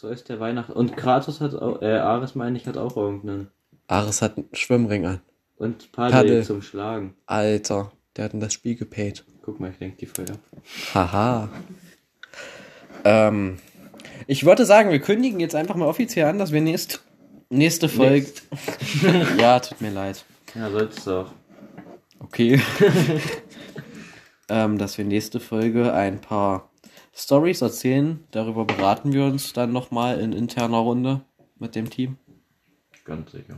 So 0.00 0.08
ist 0.08 0.30
der 0.30 0.40
Weihnacht. 0.40 0.70
Und 0.70 0.96
Kratos 0.96 1.40
hat 1.40 1.54
auch, 1.54 1.82
äh, 1.82 1.98
Ares 1.98 2.34
meine 2.34 2.56
ich, 2.56 2.66
hat 2.66 2.78
auch 2.78 2.96
irgendeinen. 2.96 3.48
Ares 3.86 4.22
hat 4.22 4.38
einen 4.38 4.48
Schwimmring 4.54 5.04
an. 5.04 5.20
Und 5.56 5.92
Paddel, 5.92 6.12
Paddel. 6.12 6.44
zum 6.44 6.62
Schlagen. 6.62 7.14
Alter, 7.26 7.92
der 8.16 8.24
hat 8.24 8.32
in 8.32 8.40
das 8.40 8.54
Spiel 8.54 8.76
gepaid. 8.76 9.26
Guck 9.42 9.60
mal, 9.60 9.70
ich 9.70 9.76
denke 9.76 9.98
die 9.98 10.06
voll 10.06 10.24
ab. 10.30 10.38
Haha. 10.94 11.50
Ähm, 13.04 13.58
ich 14.26 14.46
wollte 14.46 14.64
sagen, 14.64 14.90
wir 14.90 15.00
kündigen 15.00 15.38
jetzt 15.38 15.54
einfach 15.54 15.74
mal 15.74 15.86
offiziell 15.86 16.26
an, 16.26 16.38
dass 16.38 16.50
wir 16.50 16.62
nächst, 16.62 17.04
nächste 17.50 17.90
Folge. 17.90 18.26
ja, 19.38 19.60
tut 19.60 19.82
mir 19.82 19.90
leid. 19.90 20.24
Ja, 20.54 20.70
sollst 20.70 21.06
du 21.06 21.10
auch. 21.10 21.32
Okay. 22.20 22.58
ähm, 24.48 24.78
dass 24.78 24.96
wir 24.96 25.04
nächste 25.04 25.40
Folge 25.40 25.92
ein 25.92 26.22
paar 26.22 26.69
Stories 27.12 27.60
erzählen. 27.62 28.24
Darüber 28.30 28.64
beraten 28.64 29.12
wir 29.12 29.24
uns 29.24 29.52
dann 29.52 29.72
nochmal 29.72 30.20
in 30.20 30.32
interner 30.32 30.78
Runde 30.78 31.22
mit 31.58 31.74
dem 31.74 31.90
Team. 31.90 32.16
Ganz 33.04 33.32
sicher. 33.32 33.56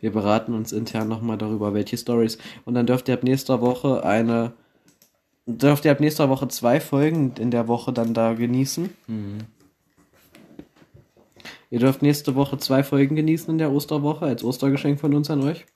Wir 0.00 0.12
beraten 0.12 0.54
uns 0.54 0.72
intern 0.72 1.08
nochmal 1.08 1.38
darüber, 1.38 1.74
welche 1.74 1.96
Stories. 1.96 2.38
Und 2.64 2.74
dann 2.74 2.86
dürft 2.86 3.08
ihr 3.08 3.14
ab 3.14 3.22
nächster 3.22 3.60
Woche 3.60 4.04
eine. 4.04 4.52
Dürft 5.46 5.84
ihr 5.84 5.92
ab 5.92 6.00
nächster 6.00 6.28
Woche 6.28 6.48
zwei 6.48 6.80
Folgen 6.80 7.34
in 7.38 7.50
der 7.50 7.68
Woche 7.68 7.92
dann 7.92 8.14
da 8.14 8.34
genießen. 8.34 8.90
Ihr 11.70 11.78
dürft 11.78 12.02
nächste 12.02 12.34
Woche 12.34 12.58
zwei 12.58 12.82
Folgen 12.82 13.14
genießen 13.14 13.50
in 13.50 13.58
der 13.58 13.72
Osterwoche 13.72 14.24
als 14.24 14.42
Ostergeschenk 14.42 15.00
von 15.00 15.14
uns 15.14 15.30
an 15.30 15.42
euch. 15.42 15.66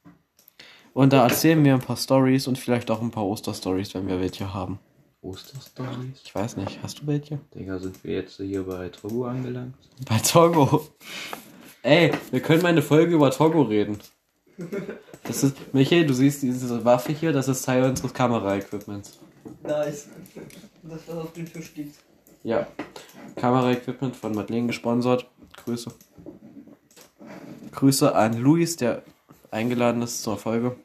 Und 0.93 1.13
da 1.13 1.25
erzählen 1.25 1.63
wir 1.65 1.75
ein 1.75 1.81
paar 1.81 1.97
Stories 1.97 2.47
und 2.47 2.59
vielleicht 2.59 2.91
auch 2.91 3.03
ein 3.03 3.11
paar 3.11 3.27
Osterstories, 3.27 3.95
wenn 3.95 4.07
wir 4.07 4.21
welche 4.21 4.55
haben. 4.55 4.79
Osterstories. 5.25 6.21
Ich 6.23 6.35
weiß 6.35 6.57
nicht, 6.59 6.79
hast 6.83 7.01
du 7.01 7.07
welche? 7.07 7.41
Digga, 7.55 7.79
sind 7.79 8.03
wir 8.05 8.15
jetzt 8.15 8.37
hier 8.37 8.63
bei 8.65 8.89
Togo 8.91 9.25
angelangt? 9.25 9.75
Bei 10.09 10.19
Togo. 10.19 10.87
Ey, 11.83 12.13
wir 12.31 12.41
können 12.41 12.63
mal 12.63 12.69
eine 12.69 12.83
Folge 12.83 13.15
über 13.15 13.31
Togo 13.31 13.63
reden. 13.63 13.99
Das 15.23 15.43
ist, 15.43 15.57
Michael, 15.73 16.07
du 16.07 16.15
siehst 16.15 16.43
diese 16.43 16.85
Waffe 16.85 17.13
hier, 17.13 17.33
das 17.33 17.49
ist 17.49 17.65
Teil 17.65 17.85
unseres 17.85 18.13
Kameraequipments. 18.13 19.19
Nice. 19.63 20.09
Das, 20.83 21.01
was 21.09 21.17
auf 21.17 21.33
dem 21.33 21.51
Tisch 21.51 21.75
liegt. 21.75 21.97
Ja. 22.43 22.67
Kameraequipment 23.37 24.15
von 24.15 24.35
Madeleine 24.35 24.67
gesponsert. 24.67 25.27
Grüße. 25.65 25.91
Grüße 27.73 28.15
an 28.15 28.39
Luis, 28.39 28.77
der 28.77 29.03
eingeladen 29.51 30.03
ist 30.03 30.23
zur 30.23 30.37
Folge. 30.37 30.77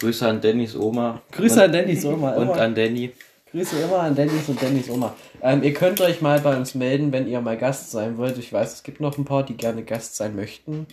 Grüße 0.00 0.26
an 0.26 0.40
Dannys 0.40 0.76
Oma. 0.76 1.22
Grüße 1.32 1.62
an 1.62 1.72
Dannys 1.72 2.04
Oma. 2.04 2.32
Und 2.34 2.44
immer. 2.44 2.60
an 2.60 2.74
Danny. 2.74 3.12
Grüße 3.54 3.78
immer 3.78 4.00
an 4.00 4.16
Dennis 4.16 4.48
und 4.48 4.60
Dennis 4.60 4.90
Oma. 4.90 5.14
Ähm, 5.40 5.62
ihr 5.62 5.72
könnt 5.74 6.00
euch 6.00 6.20
mal 6.20 6.40
bei 6.40 6.56
uns 6.56 6.74
melden, 6.74 7.12
wenn 7.12 7.28
ihr 7.28 7.40
mal 7.40 7.56
Gast 7.56 7.92
sein 7.92 8.18
wollt. 8.18 8.36
Ich 8.36 8.52
weiß, 8.52 8.74
es 8.74 8.82
gibt 8.82 9.00
noch 9.00 9.16
ein 9.16 9.24
paar, 9.24 9.44
die 9.44 9.56
gerne 9.56 9.84
Gast 9.84 10.16
sein 10.16 10.34
möchten. 10.34 10.88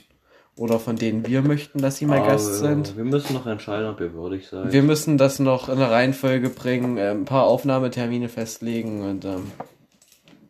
Oder 0.55 0.79
von 0.79 0.95
denen 0.95 1.25
wir 1.25 1.41
möchten, 1.41 1.79
dass 1.79 1.98
sie 1.98 2.05
mal 2.05 2.19
Aber 2.19 2.33
Gast 2.33 2.60
sind. 2.60 2.95
Wir 2.95 3.03
müssen 3.03 3.33
noch 3.33 3.48
entscheiden, 3.48 3.88
ob 3.88 4.00
ihr 4.00 4.13
würdig 4.13 4.48
seid. 4.48 4.71
Wir 4.71 4.83
müssen 4.83 5.17
das 5.17 5.39
noch 5.39 5.69
in 5.69 5.79
eine 5.79 5.89
Reihenfolge 5.89 6.50
bringen, 6.50 7.00
äh, 7.00 7.10
ein 7.10 7.25
paar 7.25 7.45
Aufnahmetermine 7.45 8.29
festlegen 8.29 9.01
und 9.10 9.25
ähm, 9.25 9.51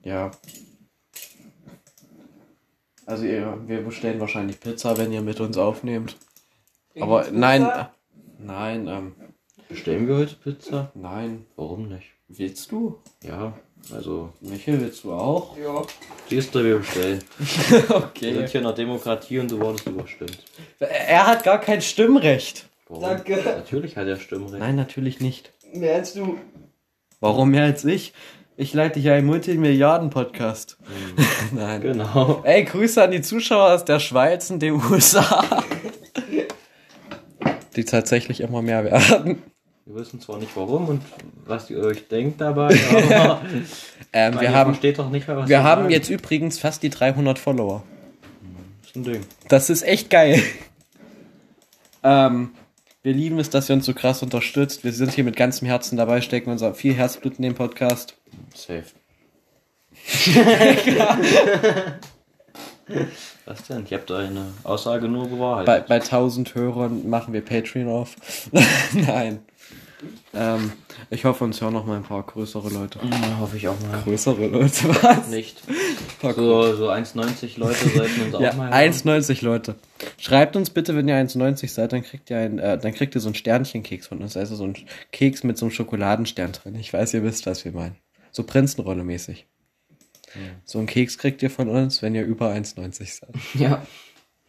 ja. 0.03 0.31
Also 3.05 3.23
ihr, 3.23 3.57
wir 3.67 3.85
bestellen 3.85 4.19
wahrscheinlich 4.19 4.59
Pizza, 4.59 4.97
wenn 4.97 5.13
ihr 5.13 5.21
mit 5.21 5.39
uns 5.39 5.57
aufnehmt. 5.57 6.17
Aber 6.99 7.27
nein, 7.31 7.63
äh, 7.63 7.85
nein, 8.45 8.87
ähm, 8.87 9.15
Bestellen 9.69 10.07
wir 10.07 10.17
heute 10.17 10.35
Pizza? 10.35 10.91
nein. 10.95 11.45
Warum 11.55 11.87
nicht? 11.87 12.07
Willst 12.27 12.71
du? 12.71 12.99
Ja, 13.23 13.53
also, 13.93 14.31
Michael, 14.41 14.81
willst 14.81 15.03
du 15.03 15.13
auch? 15.13 15.57
Ja. 15.57 15.81
siehst 16.29 16.53
du, 16.53 16.63
wir 16.63 16.77
bestellen. 16.79 17.19
Wir 17.39 17.45
sind 17.79 17.91
Okay. 17.91 18.47
hier 18.47 18.55
in 18.59 18.63
der 18.63 18.73
Demokratie 18.73 19.39
und 19.39 19.49
du 19.51 19.59
wurdest 19.59 19.87
überstimmt. 19.87 20.37
Er 20.79 21.25
hat 21.27 21.43
gar 21.43 21.59
kein 21.59 21.81
Stimmrecht. 21.81 22.67
Warum? 22.87 23.03
Danke. 23.03 23.37
Natürlich 23.43 23.95
hat 23.97 24.07
er 24.07 24.17
Stimmrecht. 24.19 24.59
Nein, 24.59 24.75
natürlich 24.75 25.19
nicht. 25.19 25.51
Mehr 25.73 25.95
als 25.95 26.13
du. 26.13 26.37
Warum 27.21 27.51
mehr 27.51 27.63
als 27.63 27.83
ich? 27.85 28.13
Ich 28.57 28.73
leite 28.73 28.99
hier 28.99 29.13
einen 29.15 29.25
Multimilliarden-Podcast. 29.27 30.77
Nein. 31.53 31.81
Genau. 31.81 32.41
Ey, 32.43 32.63
Grüße 32.65 33.01
an 33.01 33.11
die 33.11 33.21
Zuschauer 33.21 33.73
aus 33.73 33.85
der 33.85 33.99
Schweiz 33.99 34.49
und 34.51 34.59
den 34.59 34.73
USA. 34.91 35.63
Die 37.75 37.85
tatsächlich 37.85 38.41
immer 38.41 38.61
mehr 38.61 38.83
werden. 38.83 39.41
Wir 39.85 39.95
wissen 39.95 40.21
zwar 40.21 40.37
nicht 40.37 40.51
warum 40.55 40.89
und 40.89 41.01
was 41.45 41.69
ihr 41.69 41.79
euch 41.79 42.07
denkt 42.07 42.39
dabei, 42.39 42.77
aber 42.91 43.41
Ähm, 44.13 44.39
wir 44.41 44.53
haben, 44.53 44.71
versteht 44.71 44.99
doch 44.99 45.09
nicht 45.09 45.27
mehr, 45.27 45.37
was 45.37 45.49
wir 45.49 45.63
haben 45.63 45.89
jetzt 45.89 46.09
übrigens 46.09 46.59
fast 46.59 46.83
die 46.83 46.89
300 46.89 47.39
Follower. 47.39 47.83
Das 48.81 48.89
ist 48.89 48.95
ein 48.97 49.03
Ding. 49.03 49.21
Das 49.47 49.69
ist 49.69 49.83
echt 49.83 50.09
geil. 50.09 50.43
ähm, 52.03 52.51
wir 53.03 53.13
lieben 53.13 53.39
es, 53.39 53.49
dass 53.49 53.69
ihr 53.69 53.75
uns 53.75 53.85
so 53.85 53.93
krass 53.93 54.21
unterstützt. 54.21 54.83
Wir 54.83 54.91
sind 54.91 55.13
hier 55.13 55.23
mit 55.23 55.37
ganzem 55.37 55.67
Herzen 55.67 55.95
dabei, 55.97 56.19
stecken 56.19 56.51
unser 56.51 56.73
viel 56.73 56.93
Herzblut 56.93 57.37
in 57.37 57.43
den 57.43 57.55
Podcast. 57.55 58.15
Safe. 58.53 58.83
was 63.45 63.63
denn? 63.63 63.83
Ich 63.85 63.93
habe 63.93 64.17
eine 64.17 64.47
Aussage 64.63 65.07
nur 65.07 65.27
bewahrheitet. 65.27 65.65
Bei, 65.65 65.79
bei 65.81 65.95
1000 65.95 66.55
Hörern 66.55 67.09
machen 67.09 67.33
wir 67.33 67.41
Patreon 67.41 67.89
auf. 67.89 68.15
Nein. 68.93 69.39
Ähm, 70.33 70.71
ich 71.09 71.25
hoffe, 71.25 71.43
uns 71.43 71.61
hören 71.61 71.73
noch 71.73 71.85
mal 71.85 71.97
ein 71.97 72.03
paar 72.03 72.23
größere 72.23 72.69
Leute. 72.69 72.99
Ja, 73.03 73.39
hoffe 73.39 73.57
ich 73.57 73.67
auch 73.67 73.79
mal. 73.81 74.01
Größere 74.01 74.47
Leute, 74.47 74.89
was? 75.03 75.27
Nicht. 75.27 75.61
So, 76.21 76.75
so 76.75 76.89
1,90 76.89 77.59
Leute 77.59 77.89
sollten 77.89 78.21
uns 78.21 78.35
auch 78.35 78.41
Ja, 78.41 78.53
mal 78.53 78.69
hören. 78.71 78.93
1,90 78.93 79.43
Leute. 79.43 79.75
Schreibt 80.17 80.55
uns 80.55 80.69
bitte, 80.69 80.95
wenn 80.95 81.07
ihr 81.07 81.15
1,90 81.15 81.67
seid, 81.69 81.93
dann 81.93 82.03
kriegt 82.03 82.29
ihr 82.29 82.37
ein, 82.37 82.59
äh, 82.59 82.77
dann 82.77 82.93
kriegt 82.93 83.13
ihr 83.15 83.21
so 83.21 83.27
einen 83.27 83.35
Sternchtenkeks 83.35 84.07
von 84.07 84.21
uns. 84.21 84.37
Also 84.37 84.55
so 84.55 84.63
ein 84.63 84.75
Keks 85.11 85.43
mit 85.43 85.57
so 85.57 85.65
einem 85.65 85.71
Schokoladenstern 85.71 86.53
drin. 86.53 86.75
Ich 86.75 86.91
weiß, 86.93 87.13
ihr 87.13 87.23
wisst, 87.23 87.45
was 87.45 87.65
wir 87.65 87.71
meinen. 87.71 87.97
So 88.31 88.43
Prinzenrolle 88.43 89.03
mäßig. 89.03 89.45
So 90.65 90.77
einen 90.77 90.87
Keks 90.87 91.17
kriegt 91.17 91.41
ihr 91.43 91.49
von 91.49 91.69
uns, 91.69 92.01
wenn 92.01 92.15
ihr 92.15 92.23
über 92.23 92.51
1,90 92.51 93.19
seid. 93.19 93.29
Ja. 93.53 93.85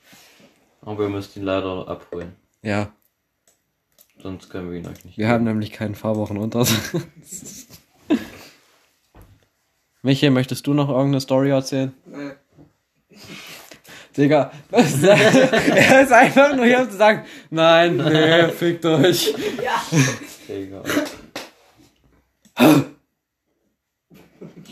Aber 0.80 0.98
wir 0.98 1.08
müssen 1.08 1.40
ihn 1.40 1.44
leider 1.44 1.86
abholen. 1.88 2.34
Ja, 2.62 2.92
Sonst 4.22 4.50
können 4.50 4.70
wir 4.70 4.78
ihn 4.78 4.86
euch 4.86 5.04
nicht. 5.04 5.18
wir 5.18 5.26
haben 5.28 5.42
nämlich 5.42 5.72
keinen 5.72 5.96
Fahrwochen 5.96 6.36
unter 6.36 6.60
uns. 6.60 6.72
Michael, 10.02 10.30
möchtest 10.30 10.66
du 10.66 10.74
noch 10.74 10.88
irgendeine 10.88 11.20
Story 11.20 11.50
erzählen? 11.50 11.92
Nee. 12.06 13.18
Digga, 14.16 14.52
was, 14.70 15.02
er 15.02 16.02
ist 16.02 16.12
einfach 16.12 16.54
nur 16.54 16.66
hier 16.66 16.80
um 16.80 16.90
zu 16.90 16.96
sagen, 16.96 17.24
nein, 17.50 17.96
nee, 17.96 18.48
fickt 18.48 18.84
euch. 18.84 19.34
Egal. 20.48 20.82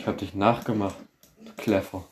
Ich 0.01 0.07
hab 0.07 0.17
dich 0.17 0.33
nachgemacht. 0.33 0.95
Du 1.45 1.51
Clever. 1.57 2.03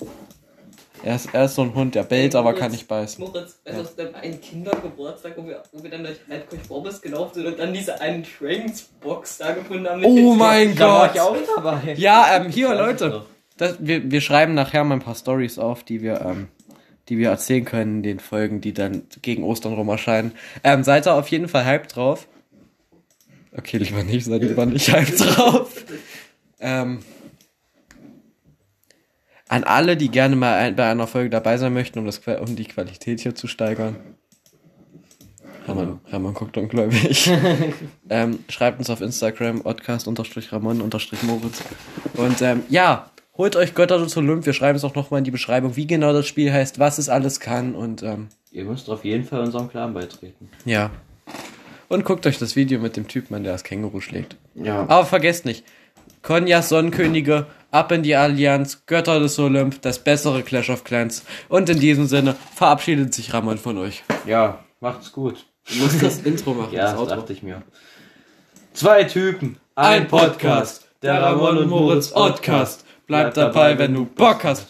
Er 1.02 1.16
ist, 1.16 1.34
er 1.34 1.46
ist 1.46 1.56
so 1.56 1.64
ein 1.64 1.74
Hund, 1.74 1.96
der 1.96 2.04
bellt, 2.04 2.36
aber 2.36 2.54
kann 2.54 2.72
nicht 2.72 2.88
beißen. 2.88 3.24
Moritz, 3.24 3.60
wenn 3.64 3.78
aus 3.78 3.96
dem 3.96 4.14
einen 4.14 4.40
Kindergeburtstag, 4.40 5.34
wo 5.38 5.48
wir, 5.48 5.64
wo 5.72 5.82
wir 5.82 5.90
dann 5.90 6.04
durch 6.04 6.20
Halbkirch 6.30 6.62
Bobbes 6.68 7.02
gelaufen 7.02 7.34
sind 7.34 7.48
und 7.48 7.58
dann 7.58 7.74
diese 7.74 8.00
einen 8.00 8.24
Trains-Box 8.24 9.40
da 9.40 9.54
gefunden 9.54 9.90
haben. 9.90 10.02
mit 10.02 10.08
Oh 10.08 10.36
mein 10.36 10.76
Da 10.76 10.88
war 10.88 11.08
Gott! 11.08 11.16
ich 11.16 11.22
auch 11.22 11.56
dabei. 11.56 11.94
Ja, 11.96 12.36
ähm, 12.36 12.52
hier, 12.52 12.76
Leute. 12.76 13.26
Das, 13.58 13.78
wir, 13.80 14.12
wir 14.12 14.22
schreiben 14.22 14.54
nachher 14.54 14.84
mal 14.84 14.94
ein 14.94 15.02
paar 15.02 15.16
Stories 15.16 15.58
auf, 15.58 15.84
die 15.84 16.04
wir, 16.04 16.22
ähm, 16.22 16.50
die 17.08 17.18
wir 17.18 17.30
erzählen 17.30 17.66
können 17.66 17.98
in 17.98 18.04
den 18.04 18.20
Folgen, 18.20 18.62
die 18.62 18.74
dann 18.76 19.08
gegen 19.24 19.44
Ostern 19.44 19.74
rum 19.74 19.90
erscheinen. 19.90 20.34
Ähm, 20.64 20.84
seid 20.84 21.08
ihr 21.08 21.16
auf 21.16 21.30
jeden 21.30 21.48
Fall 21.48 21.66
hyped 21.66 21.96
drauf? 21.96 22.28
Okay, 23.58 23.78
lieber 23.80 24.04
nicht, 24.04 24.26
seid 24.26 24.44
lieber 24.44 24.68
nicht 24.68 24.94
hyped 24.94 25.20
drauf. 25.20 25.86
Ähm, 26.62 27.00
an 29.50 29.66
alle, 29.66 29.98
die 29.98 30.10
gerne 30.10 30.38
mal 30.38 30.54
ein, 30.54 30.76
bei 30.76 30.90
einer 30.90 31.08
Folge 31.08 31.30
dabei 31.30 31.58
sein 31.58 31.74
möchten, 31.74 32.00
um, 32.00 32.06
das, 32.06 32.22
um 32.40 32.56
die 32.56 32.66
Qualität 32.66 33.20
hier 33.20 33.36
zu 33.36 33.48
steigern. 33.48 33.98
Ramon, 35.68 36.00
Ramon 36.08 36.34
guckt 36.34 36.58
ungläubig. 36.58 37.30
ähm, 38.10 38.40
schreibt 38.48 38.80
uns 38.80 38.90
auf 38.90 39.02
Instagram, 39.02 39.62
odcast-ramon-moritz. 39.66 41.64
Und 42.16 42.42
ähm, 42.42 42.64
ja, 42.70 43.12
holt 43.38 43.56
euch 43.56 43.76
Götter 43.76 44.00
des 44.00 44.16
Olymp. 44.18 44.46
Wir 44.46 44.54
schreiben 44.54 44.78
es 44.78 44.84
auch 44.84 44.96
nochmal 44.96 45.20
in 45.20 45.26
die 45.26 45.32
Beschreibung, 45.32 45.76
wie 45.76 45.86
genau 45.88 46.14
das 46.14 46.26
Spiel 46.28 46.52
heißt, 46.54 46.80
was 46.80 46.98
es 46.98 47.10
alles 47.10 47.40
kann. 47.40 47.76
Und 47.76 48.02
ähm, 48.04 48.30
Ihr 48.52 48.66
müsst 48.66 48.90
auf 48.90 49.04
jeden 49.06 49.26
Fall 49.26 49.42
unserem 49.42 49.70
Clan 49.70 49.94
beitreten. 49.94 50.50
ja. 50.66 50.92
Und 51.88 52.06
guckt 52.06 52.28
euch 52.28 52.38
das 52.38 52.56
Video 52.56 52.80
mit 52.80 52.96
dem 52.98 53.08
Typen 53.08 53.34
an, 53.34 53.44
der 53.44 53.54
das 53.54 53.64
Känguru 53.64 54.00
schlägt. 54.00 54.36
Ja. 54.54 54.82
Aber 54.82 55.06
vergesst 55.06 55.46
nicht, 55.46 55.66
Konjas 56.22 56.70
Sonnenkönige, 56.70 57.48
ab 57.72 57.92
in 57.92 58.04
die 58.04 58.16
Allianz, 58.16 58.84
Götter 58.86 59.20
des 59.20 59.38
Olymp, 59.40 59.82
das 59.82 60.00
bessere 60.00 60.44
Clash 60.44 60.70
of 60.70 60.84
Clans. 60.84 61.24
Und 61.48 61.70
in 61.70 61.80
diesem 61.80 62.06
Sinne 62.08 62.36
verabschiedet 62.56 63.14
sich 63.14 63.34
Ramon 63.34 63.58
von 63.58 63.78
euch. 63.78 64.04
Ja, 64.26 64.60
macht's 64.80 65.12
gut. 65.12 65.46
Du 65.68 65.76
musst 65.76 66.02
das 66.02 66.20
Intro 66.20 66.54
machen, 66.54 66.74
Ja, 66.74 66.92
das 66.94 67.00
das 67.00 67.08
dachte 67.10 67.34
ich 67.34 67.44
mir. 67.44 67.62
Zwei 68.74 69.04
Typen, 69.04 69.58
Ein 69.76 70.08
Podcast, 70.08 70.88
der 71.02 71.22
Ramon 71.22 71.58
und 71.58 71.70
Moritz 71.70 72.10
Podcast. 72.12 72.86
Bleibt 73.08 73.38
dabei, 73.38 73.78
wenn 73.78 73.94
du 73.94 74.06
Bock 74.06 74.44
hast. 74.44 74.68